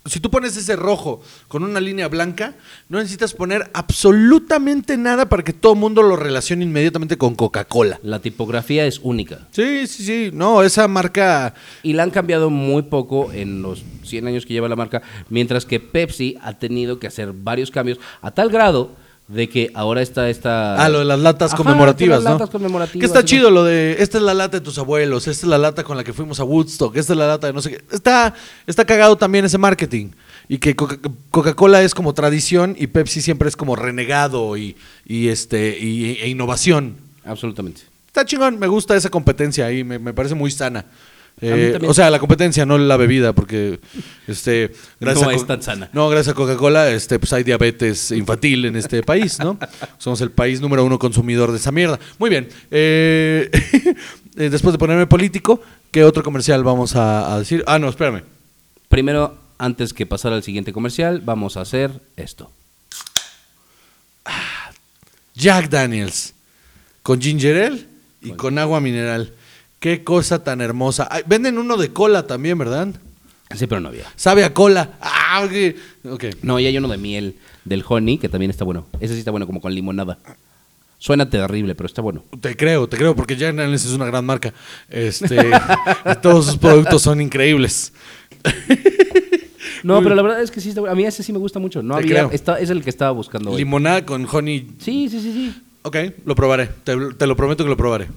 [0.06, 2.54] si tú pones ese rojo con una línea blanca,
[2.88, 7.98] no necesitas poner absolutamente nada para que todo el mundo lo relacione inmediatamente con Coca-Cola.
[8.02, 9.48] La tipografía es única.
[9.50, 10.30] Sí, sí, sí.
[10.32, 11.54] No, esa marca.
[11.82, 15.66] Y la han cambiado muy poco en los 100 años que lleva la marca, mientras
[15.66, 18.92] que Pepsi ha tenido que hacer varios cambios a tal grado
[19.32, 20.82] de que ahora está esta...
[20.84, 22.38] Ah, lo de las latas Ajá, conmemorativas, las ¿no?
[22.38, 23.24] latas conmemorativas, Que está ¿no?
[23.26, 25.96] chido lo de, esta es la lata de tus abuelos, esta es la lata con
[25.96, 27.84] la que fuimos a Woodstock, esta es la lata de no sé qué.
[27.92, 28.34] Está,
[28.66, 30.08] está cagado también ese marketing.
[30.48, 30.98] Y que Coca-
[31.30, 34.76] Coca-Cola es como tradición y Pepsi siempre es como renegado y,
[35.06, 36.96] y este, y- e innovación.
[37.24, 37.82] Absolutamente.
[38.08, 40.86] Está chingón, me gusta esa competencia ahí, me, me parece muy sana.
[41.42, 43.80] Eh, o sea, la competencia, no la bebida, porque
[44.26, 45.88] este gracias No a es tan sana.
[45.92, 49.58] No, gracias a Coca-Cola, este, pues hay diabetes infantil en este país, ¿no?
[49.98, 51.98] Somos el país número uno consumidor de esa mierda.
[52.18, 52.48] Muy bien.
[52.70, 53.50] eh,
[54.36, 57.64] eh, después de ponerme político, ¿qué otro comercial vamos a, a decir?
[57.66, 58.22] Ah, no, espérame.
[58.88, 62.50] Primero, antes que pasar al siguiente comercial, vamos a hacer esto.
[65.34, 66.34] Jack Daniels
[67.02, 67.86] con ginger ale
[68.20, 69.32] y con agua mineral.
[69.80, 71.08] Qué cosa tan hermosa.
[71.10, 72.88] Ay, venden uno de cola también, ¿verdad?
[73.56, 74.04] Sí, pero no había.
[74.14, 74.90] Sabe a cola.
[75.00, 76.12] Ah, ok.
[76.12, 76.24] Ok.
[76.42, 78.86] No, y hay uno de miel del honey que también está bueno.
[79.00, 80.18] Ese sí está bueno, como con limonada.
[80.98, 82.22] Suena terrible, pero está bueno.
[82.42, 84.52] Te creo, te creo, porque Jack Daniels es una gran marca.
[84.90, 85.50] Este,
[86.22, 87.92] todos sus productos son increíbles.
[89.82, 90.92] No, pero la verdad es que sí está bueno.
[90.92, 91.82] A mí ese sí me gusta mucho.
[91.82, 92.14] No Te había.
[92.16, 92.30] creo.
[92.32, 93.56] está- es el que estaba buscando hoy.
[93.56, 94.68] Limonada con honey.
[94.78, 95.62] Sí, sí, sí, sí.
[95.82, 96.68] Ok, lo probaré.
[96.84, 98.08] Te, te lo prometo que lo probaré.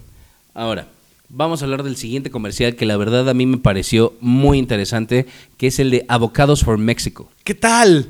[0.54, 0.88] Ahora,
[1.36, 5.26] vamos a hablar del siguiente comercial que la verdad a mí me pareció muy interesante,
[5.58, 7.30] que es el de Avocados for Mexico.
[7.44, 8.08] ¿Qué tal?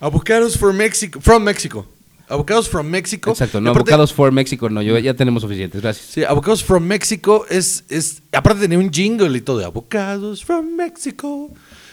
[0.00, 1.20] Avocados for Mexico.
[1.20, 1.86] From Mexico.
[2.28, 3.30] Avocados from Mexico.
[3.32, 6.06] Exacto, no aparte- Avocados for Mexico, no, yo, ya tenemos suficientes, gracias.
[6.06, 8.22] Sí, Avocados from Mexico es, es.
[8.32, 11.50] Aparte tenía un jingle y todo de Avocados from Mexico.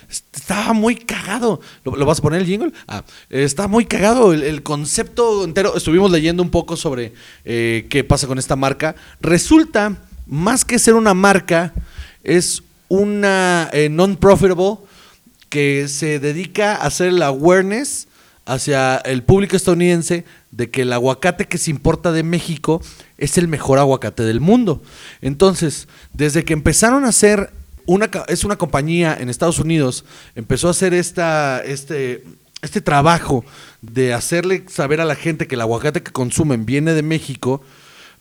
[0.09, 1.59] Estaba muy cagado.
[1.83, 2.71] ¿Lo, lo vas a poner el jingle?
[2.87, 5.75] Ah, está muy cagado el, el concepto entero.
[5.75, 7.13] Estuvimos leyendo un poco sobre
[7.45, 8.95] eh, qué pasa con esta marca.
[9.21, 11.73] Resulta, más que ser una marca,
[12.23, 14.77] es una eh, non-profitable
[15.49, 18.07] que se dedica a hacer el awareness
[18.45, 22.81] hacia el público estadounidense de que el aguacate que se importa de México
[23.17, 24.81] es el mejor aguacate del mundo.
[25.21, 27.51] Entonces, desde que empezaron a hacer
[27.85, 30.05] una es una compañía en Estados Unidos,
[30.35, 32.23] empezó a hacer esta este
[32.61, 33.45] este trabajo
[33.81, 37.63] de hacerle saber a la gente que el aguacate que consumen viene de México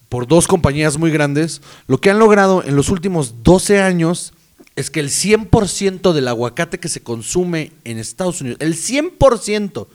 [0.09, 4.32] por dos compañías muy grandes, lo que han logrado en los últimos 12 años
[4.76, 9.86] es que el 100% del aguacate que se consume en Estados Unidos, el 100%,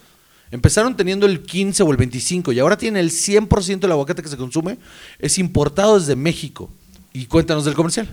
[0.52, 4.30] empezaron teniendo el 15 o el 25 y ahora tienen el 100% del aguacate que
[4.30, 4.78] se consume,
[5.20, 6.70] es importado desde México.
[7.12, 8.08] Y cuéntanos del comercial.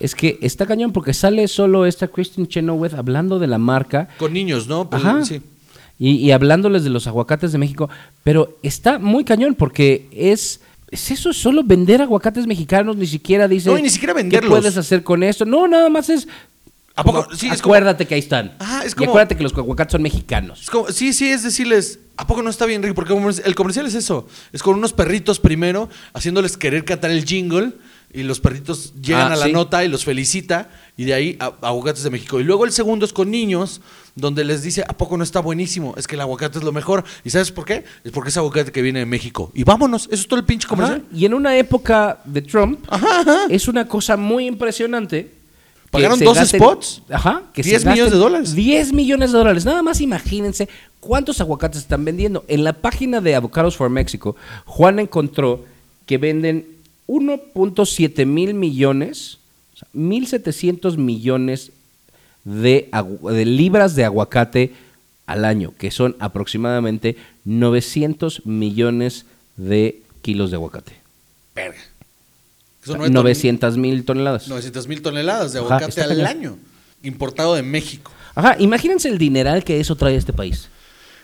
[0.00, 4.32] Es que está cañón porque sale solo esta Christine Chenoweth hablando de la marca Con
[4.32, 4.88] niños, ¿no?
[4.90, 5.24] Pues, Ajá.
[5.24, 5.40] sí.
[5.98, 7.88] Y, y hablándoles de los aguacates de México,
[8.22, 10.60] pero está muy cañón porque es,
[10.90, 13.68] es eso, solo vender aguacates mexicanos, ni siquiera dice...
[13.70, 14.50] No, y ni siquiera ¿Qué venderlos.
[14.50, 15.44] puedes hacer con esto?
[15.44, 16.26] No, nada más es...
[16.96, 17.24] ¿A poco?
[17.24, 18.54] como, Sí, es como- acuérdate que ahí están.
[18.58, 20.62] Ajá, es Y como- acuérdate que los aguacates son mexicanos.
[20.62, 22.94] Es como- sí, sí, es decirles, ¿a poco no está bien rico?
[22.94, 23.14] Porque
[23.44, 24.26] el comercial es eso.
[24.52, 27.72] Es con unos perritos primero, haciéndoles querer cantar el jingle,
[28.12, 29.52] y los perritos llegan Ah, a la sí.
[29.52, 32.40] nota y los felicita, y de ahí a- aguacates de México.
[32.40, 33.80] Y luego el segundo es con niños,
[34.14, 35.94] donde les dice, ¿a poco no está buenísimo?
[35.96, 37.04] Es que el aguacate es lo mejor.
[37.24, 37.84] ¿Y sabes por qué?
[38.04, 39.52] Es porque es aguacate que viene de México.
[39.54, 41.02] Y vámonos, eso es todo el pinche comercial.
[41.06, 42.80] Ajá, Y en una época de Trump,
[43.50, 45.30] es una cosa muy impresionante.
[45.90, 47.02] ¿Pagaron dos gasten- spots?
[47.10, 47.42] Ajá.
[47.54, 48.54] Que se 10 millones de dólares.
[48.54, 49.64] 10 millones de dólares.
[49.64, 50.68] Nada más imagínense
[51.00, 52.44] cuántos aguacates están vendiendo.
[52.48, 54.36] En la página de Avocados for Mexico,
[54.66, 55.64] Juan encontró
[56.04, 56.66] que venden
[57.08, 59.38] 1.7 mil millones,
[59.74, 61.72] o sea, 1.700 millones
[62.44, 62.88] de,
[63.44, 64.74] libras de aguacate
[65.26, 70.92] al año, que son aproximadamente 900 millones de kilos de aguacate.
[71.54, 71.78] Verga.
[72.82, 74.48] Eso no es 900 mil toneladas.
[74.48, 76.26] 900 mil toneladas de aguacate al cañón.
[76.26, 76.58] año,
[77.02, 78.12] importado de México.
[78.34, 80.68] Ajá, imagínense el dineral que eso trae a este país.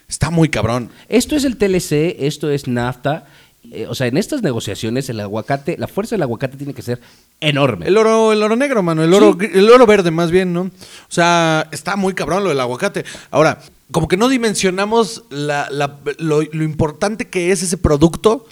[0.08, 0.90] Está muy cabrón.
[1.08, 3.26] Esto es el TLC, esto es NAFTA.
[3.70, 7.00] Eh, o sea, en estas negociaciones el aguacate, la fuerza del aguacate tiene que ser
[7.40, 7.86] enorme.
[7.86, 10.62] El oro, el oro negro, mano, el oro, el oro verde más bien, ¿no?
[10.62, 10.70] O
[11.08, 13.04] sea, está muy cabrón lo del aguacate.
[13.30, 13.60] Ahora,
[13.90, 18.46] como que no dimensionamos la- la- lo, lo importante que es ese producto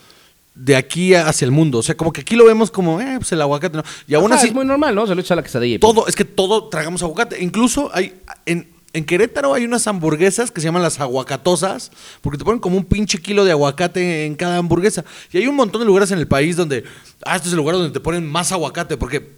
[0.55, 1.79] de aquí hacia el mundo.
[1.79, 3.85] O sea, como que aquí lo vemos como, eh, pues el aguacate, ¿no?
[4.07, 5.07] Y aún Ajá, así, es muy normal, ¿no?
[5.07, 5.79] Se lo echa a la quesadilla.
[5.81, 7.43] todo, es que todo tragamos aguacate.
[7.43, 11.91] Incluso hay, en, En Querétaro hay unas hamburguesas que se llaman las aguacatosas,
[12.21, 15.05] porque te ponen como un pinche kilo de aguacate en cada hamburguesa.
[15.33, 16.85] Y hay un montón de lugares en el país donde,
[17.25, 19.31] ah, este es el lugar donde te ponen más aguacate, porque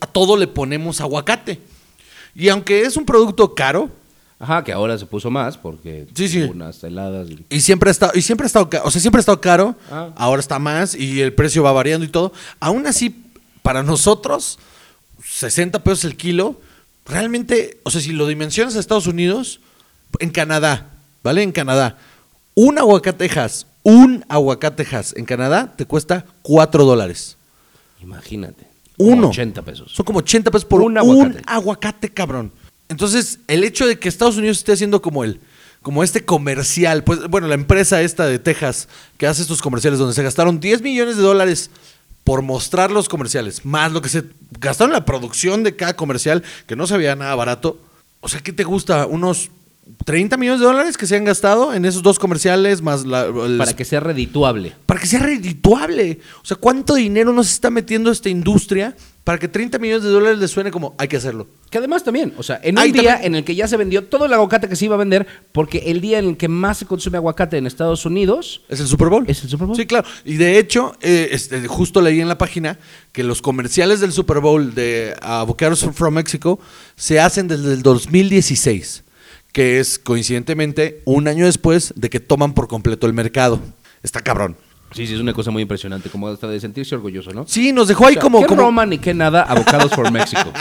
[0.00, 1.60] a todo le ponemos aguacate.
[2.36, 3.90] Y aunque es un producto caro,
[4.42, 6.40] Ajá, que ahora se puso más porque Sí, sí.
[6.42, 7.28] unas heladas.
[7.28, 9.76] y- Y siempre ha estado, y siempre ha estado, o sea, siempre ha estado caro,
[9.90, 10.08] Ah.
[10.16, 12.32] ahora está más y el precio va variando y todo.
[12.58, 13.14] Aún así,
[13.62, 14.58] para nosotros,
[15.22, 16.58] 60 pesos el kilo,
[17.10, 19.60] realmente, o sea, si lo dimensionas a Estados Unidos,
[20.18, 20.90] en Canadá,
[21.22, 21.42] ¿vale?
[21.42, 21.98] En Canadá,
[22.54, 27.36] un aguacatejas, un aguacatejas en Canadá te cuesta 4 dólares.
[28.02, 28.66] Imagínate.
[28.98, 29.28] Uno.
[29.28, 29.92] 80 pesos.
[29.92, 31.42] Son como 80 pesos por Un un aguacate.
[31.46, 32.08] aguacate.
[32.10, 32.52] cabrón.
[32.88, 35.40] Entonces, el hecho de que Estados Unidos esté haciendo como el
[35.82, 38.86] como este comercial, pues bueno, la empresa esta de Texas
[39.16, 41.70] que hace estos comerciales donde se gastaron 10 millones de dólares
[42.24, 44.24] por mostrar los comerciales, más lo que se
[44.58, 47.78] gastaron en la producción de cada comercial, que no se veía nada barato.
[48.20, 49.06] O sea, ¿qué te gusta?
[49.06, 49.50] Unos
[50.04, 53.58] 30 millones de dólares que se han gastado en esos dos comerciales, más la, el-
[53.58, 54.74] Para que sea redituable.
[54.86, 56.20] para que sea redituable.
[56.42, 60.38] O sea, ¿cuánto dinero nos está metiendo esta industria para que 30 millones de dólares
[60.38, 61.46] le suene como hay que hacerlo?
[61.70, 64.04] Que además también, o sea, en un día también- en el que ya se vendió
[64.04, 66.78] todo el aguacate que se iba a vender, porque el día en el que más
[66.78, 69.24] se consume aguacate en Estados Unidos ¿Es el Super Bowl?
[69.28, 69.76] es el Super Bowl.
[69.76, 70.06] Sí, claro.
[70.24, 72.78] Y de hecho, eh, este, justo leí en la página
[73.12, 76.58] que los comerciales del Super Bowl de Avocados from Mexico
[76.96, 79.04] se hacen desde el 2016,
[79.52, 83.60] que es coincidentemente un año después de que toman por completo el mercado.
[84.02, 84.56] Está cabrón.
[84.92, 87.46] Sí, sí, es una cosa muy impresionante, como hasta de sentirse orgulloso, ¿no?
[87.46, 88.40] Sí, nos dejó ahí O sea, como...
[88.40, 89.42] ¿Qué como- Roma ni qué nada?
[89.42, 90.52] Avocados for Mexico.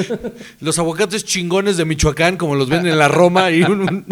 [0.60, 3.50] Los aguacates chingones de Michoacán, como los ven en la Roma.
[3.50, 4.06] Y un- un-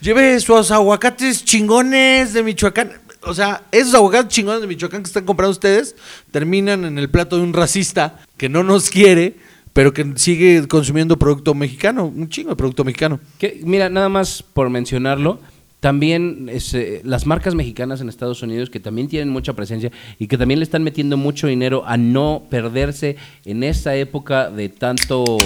[0.00, 2.92] Lleve sus aguacates chingones de Michoacán.
[3.24, 5.94] O sea, esos aguacates chingones de Michoacán que están comprando ustedes
[6.30, 9.36] terminan en el plato de un racista que no nos quiere,
[9.72, 13.20] pero que sigue consumiendo producto mexicano, un chingo de producto mexicano.
[13.38, 15.40] Que, mira, nada más por mencionarlo,
[15.80, 20.28] también es, eh, las marcas mexicanas en Estados Unidos que también tienen mucha presencia y
[20.28, 25.36] que también le están metiendo mucho dinero a no perderse en esta época de tanto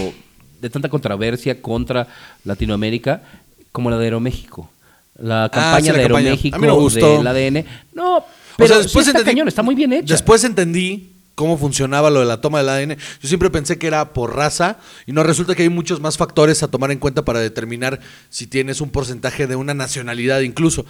[0.60, 2.08] de tanta controversia contra
[2.44, 3.22] Latinoamérica
[3.72, 4.70] como la de Aeroméxico.
[5.18, 6.18] La campaña Ah, sí, la de campaña.
[6.30, 7.18] Aeroméxico A mí me gustó.
[7.18, 7.64] del ADN.
[7.94, 8.24] No, O
[8.56, 10.12] pero sea, después está entendí- cañón, está muy bien hecha.
[10.14, 12.96] Después entendí cómo funcionaba lo de la toma del ADN.
[13.20, 16.64] Yo siempre pensé que era por raza y no resulta que hay muchos más factores
[16.64, 20.84] a tomar en cuenta para determinar si tienes un porcentaje de una nacionalidad incluso.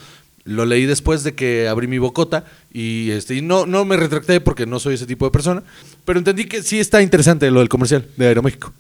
[0.44, 4.40] Lo leí después de que abrí mi bocota y, este, y no, no me retracté
[4.40, 5.64] porque no soy ese tipo de persona,
[6.05, 8.72] pero entendí que sí está interesante lo del comercial de Aeroméxico.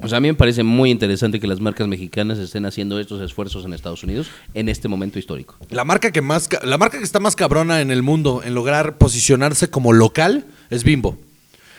[0.00, 3.20] O sea, a mí me parece muy interesante que las marcas mexicanas estén haciendo estos
[3.20, 5.56] esfuerzos en Estados Unidos en este momento histórico.
[5.70, 8.96] La marca que más la marca que está más cabrona en el mundo en lograr
[8.96, 11.18] posicionarse como local es Bimbo.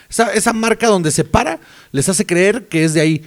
[0.10, 1.62] Esa, esa marca donde se para
[1.94, 3.24] les hace creer que es de ahí.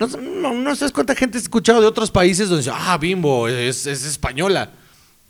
[0.00, 3.46] No, no, no sabes cuánta gente ha escuchado de otros países donde dice, ah, Bimbo,
[3.46, 4.70] es, es española.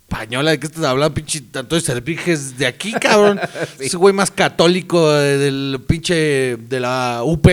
[0.09, 3.39] Española, ¿de qué estás hablando, pinche tanto de cervijes de aquí, cabrón?
[3.79, 7.47] Ese güey más católico de- del pinche de la UP.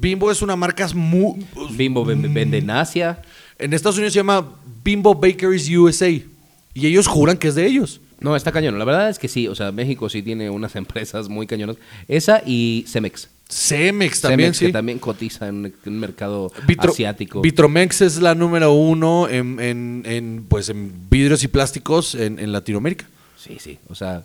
[0.00, 3.22] Bimbo es una marca muy, Bimbo ven- vende en Asia.
[3.58, 4.46] en Estados Unidos se llama
[4.84, 6.08] Bimbo Bakeries USA.
[6.08, 8.00] Y ellos juran que es de ellos.
[8.20, 8.78] No, está cañón.
[8.78, 9.48] La verdad es que sí.
[9.48, 11.76] O sea, México sí tiene unas empresas muy cañonas.
[12.08, 13.28] Esa y Cemex.
[13.48, 14.66] Cemex también, Cemex, sí.
[14.66, 17.40] que también cotiza en un mercado Vitro- asiático.
[17.40, 22.52] Vitromex es la número uno en, en- en, pues, en vidrios y plásticos en, en
[22.52, 23.06] Latinoamérica.
[23.36, 23.78] Sí, sí.
[23.88, 24.22] O sea,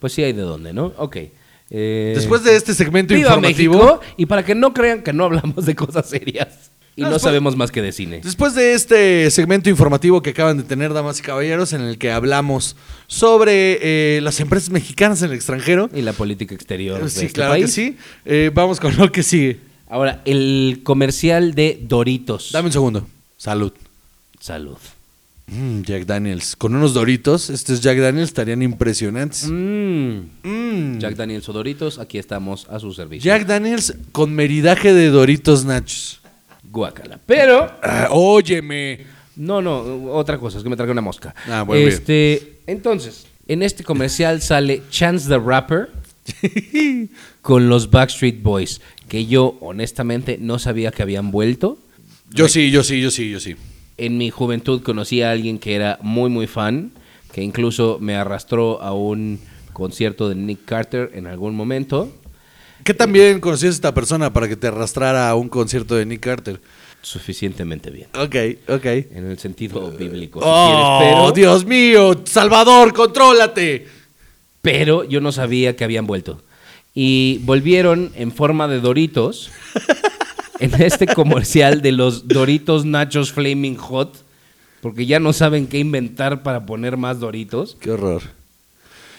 [0.00, 0.92] pues sí hay de dónde, ¿no?
[0.96, 1.16] Ok.
[1.76, 5.24] Eh, Después de este segmento viva informativo, México, y para que no crean que no
[5.24, 8.20] hablamos de cosas serias y No, no, después- sabemos más que de cine.
[8.22, 12.12] después de este segmento informativo que acaban de tener, damas y caballeros, en el que
[12.12, 12.76] hablamos
[13.08, 15.90] sobre eh, las empresas mexicanas en el extranjero.
[15.92, 17.64] Y la política exterior de Sí, este claro país.
[17.66, 17.96] que sí.
[18.24, 19.58] Eh, vamos con lo que sigue.
[19.88, 22.50] Ahora, el comercial de Doritos.
[22.52, 23.06] Dame un segundo.
[23.36, 23.72] Salud.
[24.38, 24.78] Salud.
[25.46, 26.56] Mm, Jack Daniels.
[26.56, 29.44] Con unos doritos, estos Jack Daniels estarían impresionantes.
[29.46, 30.20] Mm.
[30.42, 30.98] Mm.
[30.98, 33.30] Jack Daniels o Doritos, aquí estamos a su servicio.
[33.30, 36.20] Jack Daniels con meridaje de doritos nachos.
[36.70, 37.20] Guácala.
[37.26, 39.00] Pero, Ah, óyeme.
[39.36, 41.34] no, no, otra cosa, es que me traje una mosca.
[41.48, 45.90] Ah, bueno, este, entonces, en este comercial sale Chance the Rapper
[47.42, 51.78] con los Backstreet Boys, que yo honestamente no sabía que habían vuelto.
[52.30, 53.54] Yo sí, yo sí, yo sí, yo sí.
[53.96, 56.92] En mi juventud conocí a alguien que era muy, muy fan,
[57.32, 59.40] que incluso me arrastró a un
[59.72, 62.10] concierto de Nick Carter en algún momento.
[62.82, 66.20] ¿Qué también conocías a esta persona para que te arrastrara a un concierto de Nick
[66.20, 66.60] Carter?
[67.02, 68.08] Suficientemente bien.
[68.18, 68.34] Ok,
[68.68, 68.84] ok.
[68.86, 73.86] En el sentido bíblico, si Oh, quieres, pero, Dios mío, Salvador, contrólate.
[74.62, 76.42] pero yo no sabía que habían vuelto.
[76.94, 79.50] Y volvieron en forma de Doritos
[80.60, 84.24] en este comercial de los Doritos Nachos Flaming Hot,
[84.80, 87.76] porque ya no saben qué inventar para poner más Doritos.
[87.80, 88.22] Qué horror.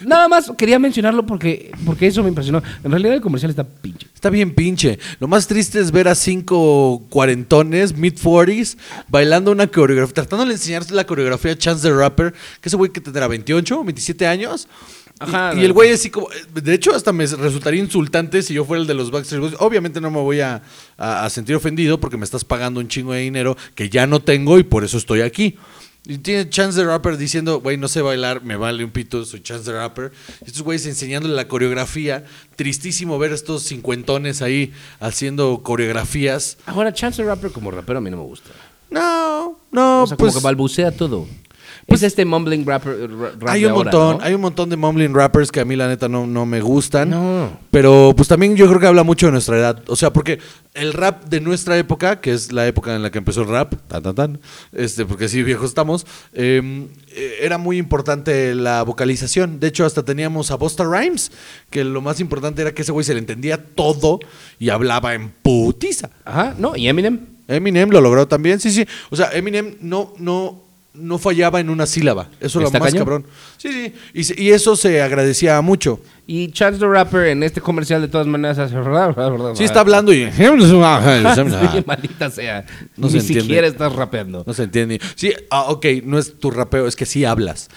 [0.02, 2.62] Nada más quería mencionarlo porque, porque eso me impresionó.
[2.84, 4.08] En realidad el comercial está pinche.
[4.14, 5.00] Está bien pinche.
[5.20, 8.78] Lo más triste es ver a cinco cuarentones, mid-40s,
[9.08, 13.00] bailando una coreografía, tratando de enseñarse la coreografía Chance the Rapper, que ese güey que
[13.00, 14.68] tendrá 28, 27 años.
[15.56, 16.28] Y- el güey así como...
[16.54, 19.56] De hecho, hasta me resultaría insultante si yo fuera el de los Backstreet Boys.
[19.60, 20.62] Obviamente no me voy a,
[20.98, 24.20] a- a sentir ofendido porque me estás pagando un chingo de dinero que ya no
[24.20, 25.58] tengo y por eso estoy aquí.
[26.08, 29.42] Y tiene Chance the Rapper diciendo, güey, no sé bailar, me vale un pito, soy
[29.42, 30.12] Chance the Rapper.
[30.42, 32.26] Y estos güeyes enseñándole la coreografía.
[32.56, 36.58] Tristísimo ver estos cincuentones ahí haciendo coreografías.
[36.68, 38.52] Ahora, Chance the Rapper como rapero a mí no me gusta.
[38.92, 40.32] No, no, o sea, pues...
[40.34, 41.26] como que balbucea todo.
[41.88, 44.24] Pues- es este mumbling rapper, ra- rap Hay un ahora, montón, ¿no?
[44.24, 47.10] hay un montón de mumbling rappers que a mí la neta no, no me gustan.
[47.12, 47.60] No.
[47.72, 49.84] Pero pues también yo creo que habla mucho de nuestra edad.
[49.88, 50.40] O sea, porque
[50.74, 53.76] el rap de nuestra época, que es la época en la que empezó el rap,
[53.88, 54.40] tan tan tan,
[54.74, 59.60] este, porque así viejos estamos, eh, eh, era muy importante la vocalización.
[59.60, 61.32] De hecho, hasta teníamos a Busta Rhymes,
[61.70, 64.20] que lo más importante era que ese güey se le entendía todo
[64.60, 66.10] y hablaba en putiza.
[66.26, 67.20] Ajá, no, y Eminem.
[67.48, 68.88] Eminem lo logró también, sí, sí.
[69.12, 70.64] O sea, Eminem no, no,
[70.98, 72.30] no fallaba en una sílaba.
[72.40, 72.98] Eso es lo más cañón.
[73.06, 73.26] cabrón.
[73.58, 73.94] Sí, sí.
[74.14, 76.00] Y, se- y eso se agradecía mucho.
[76.28, 78.76] Y Chance the Rapper en este comercial de todas maneras hace...
[79.56, 80.32] Sí, está hablando y.
[80.32, 82.66] Sí, maldita sea.
[82.98, 83.42] No Ni se entiende.
[83.44, 84.44] siquiera estás rapeando.
[84.48, 85.00] No se entiende.
[85.16, 87.70] Sí, ah, ok, no es tu rapeo, es que sí hablas.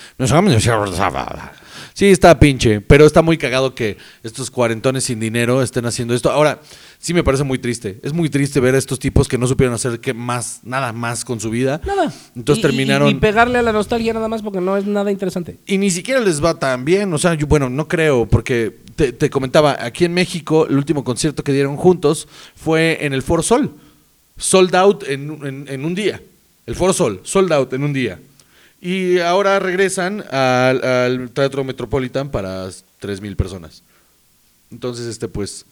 [1.98, 6.30] Sí, está pinche, pero está muy cagado que estos cuarentones sin dinero estén haciendo esto.
[6.30, 6.60] Ahora,
[7.00, 7.98] sí me parece muy triste.
[8.04, 11.24] Es muy triste ver a estos tipos que no supieron hacer que más, nada más
[11.24, 11.80] con su vida.
[11.84, 12.12] Nada.
[12.36, 13.08] Entonces Y- terminaron.
[13.08, 15.56] Y, y pegarle a la nostalgia nada más porque no es nada interesante.
[15.66, 19.12] Y ni siquiera les va tan bien, o sea, yo, bueno, no creo, porque te,
[19.12, 23.42] te comentaba, aquí en México, el último concierto que dieron juntos fue en el Foro
[23.42, 23.74] Sol,
[24.36, 26.22] sold out en, en- en un día,
[26.64, 28.20] el Foro Sol, sold out en un día.
[28.80, 33.82] Y ahora regresan al, al Teatro Metropolitan para 3.000 personas.
[34.70, 35.64] Entonces, este, pues,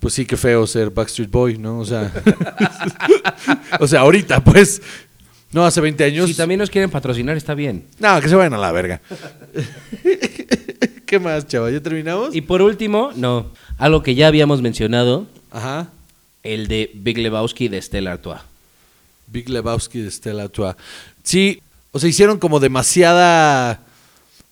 [0.00, 1.78] pues sí, qué feo ser Backstreet Boy, ¿no?
[1.78, 2.12] O sea,
[3.80, 4.82] o sea, ahorita, pues,
[5.52, 6.28] no, hace 20 años.
[6.28, 7.84] Si también nos quieren patrocinar, está bien.
[8.00, 9.00] No, que se vayan a la verga.
[11.06, 11.70] ¿Qué más, chava?
[11.70, 12.34] ¿Ya terminamos?
[12.34, 15.88] Y por último, no, algo que ya habíamos mencionado, Ajá.
[16.42, 18.40] el de Big Lebowski de Stella Artois.
[19.28, 20.74] Big Lebowski de Stella Artois.
[21.22, 21.62] Sí,
[21.94, 23.80] o sea, hicieron como demasiada...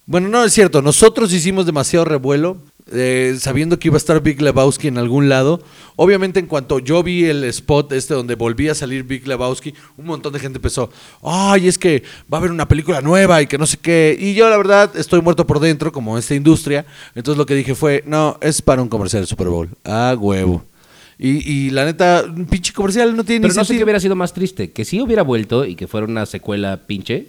[0.07, 2.59] Bueno, no es cierto, nosotros hicimos demasiado revuelo
[2.93, 5.61] eh, sabiendo que iba a estar Big Lebowski en algún lado.
[5.97, 10.07] Obviamente en cuanto yo vi el spot este donde volvía a salir Big Lebowski, un
[10.07, 10.89] montón de gente empezó,
[11.21, 14.17] ay, es que va a haber una película nueva y que no sé qué.
[14.17, 16.87] Y yo la verdad estoy muerto por dentro como esta industria.
[17.17, 19.69] Entonces lo que dije fue, no, es para un comercial de Super Bowl.
[19.85, 20.65] Ah, huevo.
[21.25, 24.01] Y, y la neta, un pinche comercial no tiene Pero ni no sé qué hubiera
[24.01, 27.29] sido más triste, que sí hubiera vuelto y que fuera una secuela pinche,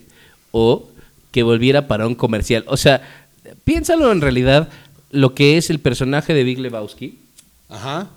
[0.52, 0.90] o
[1.30, 2.66] que volviera para un comercial.
[2.66, 3.04] O sea,
[3.64, 4.68] piénsalo en realidad
[5.12, 7.20] lo que es el personaje de Big Lebowski.
[7.70, 8.08] Ajá.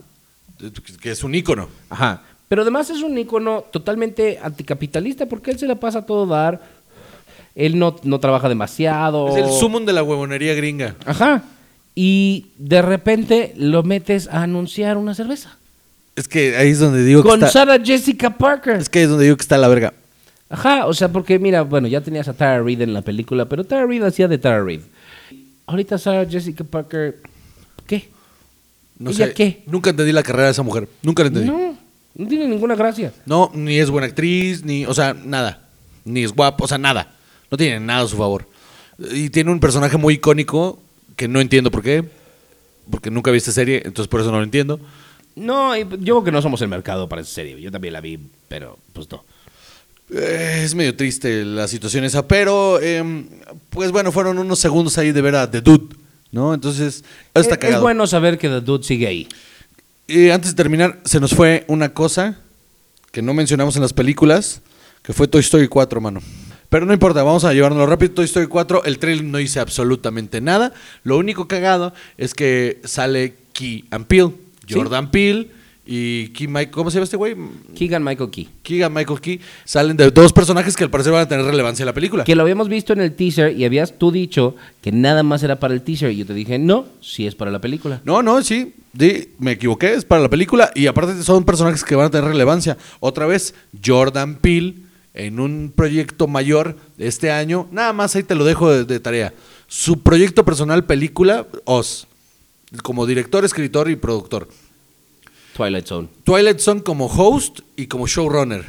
[1.03, 1.69] Que es un ícono.
[1.91, 2.23] Ajá.
[2.49, 6.63] Pero además es un ícono totalmente anticapitalista porque él se la pasa a todo dar.
[7.55, 9.29] Él no, no trabaja demasiado.
[9.29, 10.97] Es el sumum de la huevonería gringa.
[11.05, 11.45] Ajá.
[11.95, 15.59] Y de repente lo metes a anunciar una cerveza.
[16.17, 17.51] Es que ahí es donde digo que Con está.
[17.51, 18.77] Sarah Jessica Parker.
[18.77, 19.93] Es que ahí es donde digo que está la verga.
[20.49, 23.65] Ajá, o sea, porque mira, bueno, ya tenías a Tara Reid en la película, pero
[23.65, 24.81] Tara Reid hacía de Tara Reid.
[25.67, 27.21] Ahorita Sarah Jessica Parker,
[27.87, 28.09] ¿qué?
[28.99, 29.35] No ¿Ella sé.
[29.35, 29.63] qué?
[29.67, 30.89] Nunca entendí la carrera de esa mujer.
[31.03, 31.49] Nunca la entendí.
[31.51, 31.59] No.
[31.59, 31.79] No,
[32.15, 33.13] no tiene ninguna gracia.
[33.55, 34.87] ni es buena actriz, ni.
[34.87, 35.69] O sea, nada.
[36.05, 37.13] Ni es guapa, o sea, nada.
[37.51, 38.47] No tiene nada a su favor.
[39.13, 40.81] Y tiene un personaje muy icónico
[41.17, 42.05] que no entiendo por qué.
[42.91, 44.81] Porque nunca vi esta serie, entonces por eso no lo entiendo.
[45.37, 47.61] No, yo creo que no somos el mercado para esa serie.
[47.61, 49.25] Yo también la vi, pero pues no.
[50.11, 53.29] Eh, es medio triste la situación esa, pero em,
[53.71, 55.97] pues bueno, fueron unos segundos ahí de ver a The Dude,
[56.33, 56.55] ¿no?
[56.55, 57.05] Entonces,
[57.35, 57.83] está es, es cagado.
[57.83, 59.29] bueno saber que The Dude sigue ahí.
[60.07, 62.39] Y antes de terminar, se nos fue una cosa
[63.11, 64.63] que no mencionamos en las películas,
[65.03, 66.21] que fue Toy Story 4, mano.
[66.69, 68.13] Pero no importa, vamos a llevárnoslo rápido.
[68.15, 70.73] Toy Story 4, el trailer no dice absolutamente nada.
[71.03, 74.33] Lo único cagado es que sale Key and Peele,
[74.67, 74.75] Sí.
[74.75, 75.49] Jordan Peele
[75.89, 77.37] y Key Mike, ¿cómo se llama este güey?
[77.77, 78.49] Keegan Michael Key.
[78.65, 79.41] Keegan Michael Key.
[79.65, 82.25] Salen de dos personajes que al parecer van a tener relevancia en la película.
[82.25, 85.61] Que lo habíamos visto en el teaser y habías tú dicho que nada más era
[85.61, 86.11] para el teaser.
[86.11, 88.01] Y yo te dije, no, sí es para la película.
[88.05, 91.95] No, no, sí, sí, me equivoqué, es para la película y aparte son personajes que
[91.95, 92.77] van a tener relevancia.
[92.99, 94.75] Otra vez, Jordan Peele
[95.15, 98.99] en un proyecto mayor de este año, nada más ahí te lo dejo de, de
[98.99, 99.33] tarea.
[99.69, 102.07] Su proyecto personal película, Oz,
[102.83, 104.49] como director, escritor y productor.
[105.57, 106.09] Twilight Zone.
[106.25, 108.65] Twilight Zone como host y como showrunner.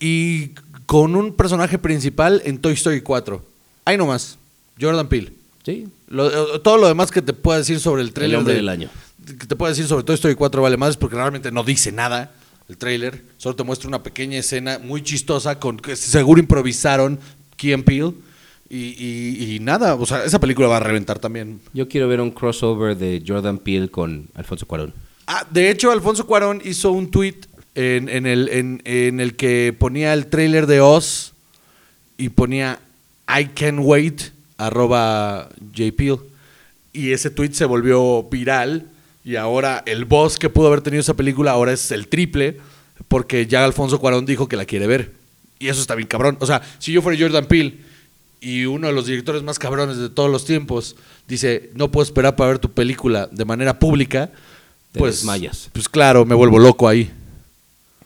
[0.00, 0.48] Y
[0.86, 3.44] con un personaje principal en Toy Story 4.
[3.84, 4.38] Ahí nomás.
[4.80, 5.32] Jordan Peele.
[5.64, 5.86] Sí.
[6.08, 8.68] Lo- eh, todo lo demás que te pueda decir sobre el trailer hombre de- del
[8.68, 8.88] año.
[9.26, 12.32] Que te pueda decir sobre Toy Story 4 vale más porque realmente no dice nada
[12.68, 13.22] el trailer.
[13.36, 17.20] Solo te muestra una pequeña escena muy chistosa con que seguro improvisaron
[17.56, 18.12] Key and Peele.
[18.74, 21.60] Y, y- y nada, o sea, esa película va a reventar también.
[21.74, 24.94] Yo quiero ver un crossover de Jordan Peele con Alfonso Cuarón.
[25.26, 27.34] Ah, de hecho, Alfonso Cuarón hizo un tweet
[27.74, 31.34] en, en el, en, en el que ponía el tráiler de Oz
[32.16, 32.80] y ponía
[33.28, 34.22] I can wait,
[34.56, 36.16] arroba JPeel.
[36.94, 38.86] Y ese tweet se volvió viral
[39.22, 42.56] y ahora el boss que pudo haber tenido esa película ahora es el triple
[43.08, 45.12] porque ya Alfonso Cuarón dijo que la quiere ver.
[45.58, 46.38] Y eso está bien cabrón.
[46.40, 47.76] O sea, si yo fuera Jordan Peele
[48.42, 50.96] y uno de los directores más cabrones de todos los tiempos
[51.28, 54.30] dice, no puedo esperar para ver tu película de manera pública,
[54.90, 55.70] Te pues, desmayas.
[55.72, 57.10] pues claro, me vuelvo loco ahí.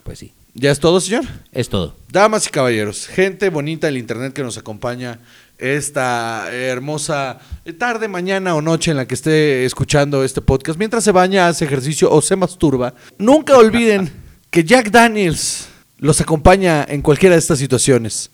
[0.04, 0.32] Pues sí.
[0.54, 1.24] ¿Ya es todo, señor?
[1.52, 1.96] Es todo.
[2.10, 5.18] Damas y caballeros, gente bonita del internet que nos acompaña
[5.58, 7.38] esta hermosa
[7.78, 11.64] tarde, mañana o noche en la que esté escuchando este podcast, mientras se baña, hace
[11.64, 14.10] ejercicio o se masturba, nunca olviden
[14.50, 15.68] que Jack Daniels
[15.98, 18.30] los acompaña en cualquiera de estas situaciones.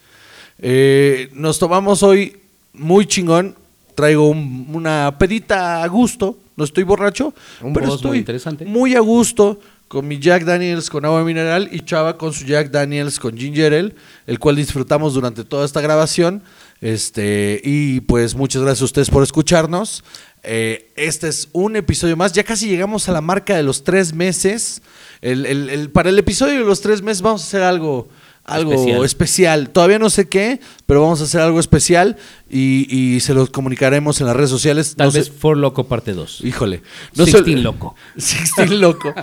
[0.63, 2.37] Eh, nos tomamos hoy
[2.73, 3.57] muy chingón.
[3.95, 6.39] Traigo un- una pedita a gusto.
[6.57, 8.65] No estoy borracho, Un pero estoy muy interesante.
[8.65, 9.59] muy a gusto
[9.89, 13.75] con mi Jack Daniels con agua mineral y Chava con su Jack Daniels con ginger
[13.75, 13.95] ale,
[14.27, 16.43] el cual disfrutamos durante toda esta grabación.
[16.81, 20.05] Este, y pues muchas gracias a ustedes por escucharnos.
[20.43, 22.33] Eh, este es un episodio más.
[22.33, 24.83] Ya casi llegamos a la marca de los tres meses.
[25.21, 28.09] El- el- el- para el episodio de los tres meses vamos a hacer algo,
[28.45, 29.05] algo Especial.
[29.05, 29.71] especial.
[29.71, 32.17] Todavía no sé qué, pero vamos a hacer algo especial
[32.51, 34.95] y, y se los comunicaremos en las redes sociales.
[34.97, 36.41] Tal No vez For Loco parte 2.
[36.45, 36.83] Híjole.
[37.15, 37.95] se- Sixteen loco.
[38.17, 39.15] Sixteen loco.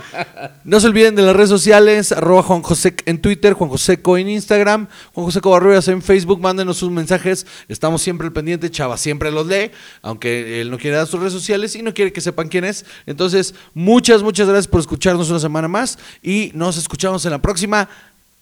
[0.64, 4.28] No se olviden de las redes sociales, arroba Juan José en Twitter, Juan Joseco en
[4.30, 9.30] Instagram, Juan José Covarrubias en Facebook, mándenos sus mensajes, estamos siempre al pendiente, Chava siempre
[9.30, 9.70] los lee,
[10.02, 12.84] aunque él no quiere dar sus redes sociales y no quiere que sepan quién es.
[13.06, 17.88] Entonces, muchas, muchas gracias por escucharnos una semana más y nos escuchamos en la próxima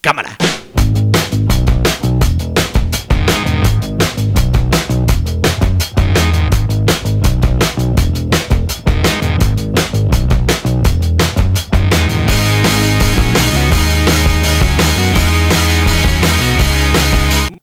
[0.00, 0.36] cámara.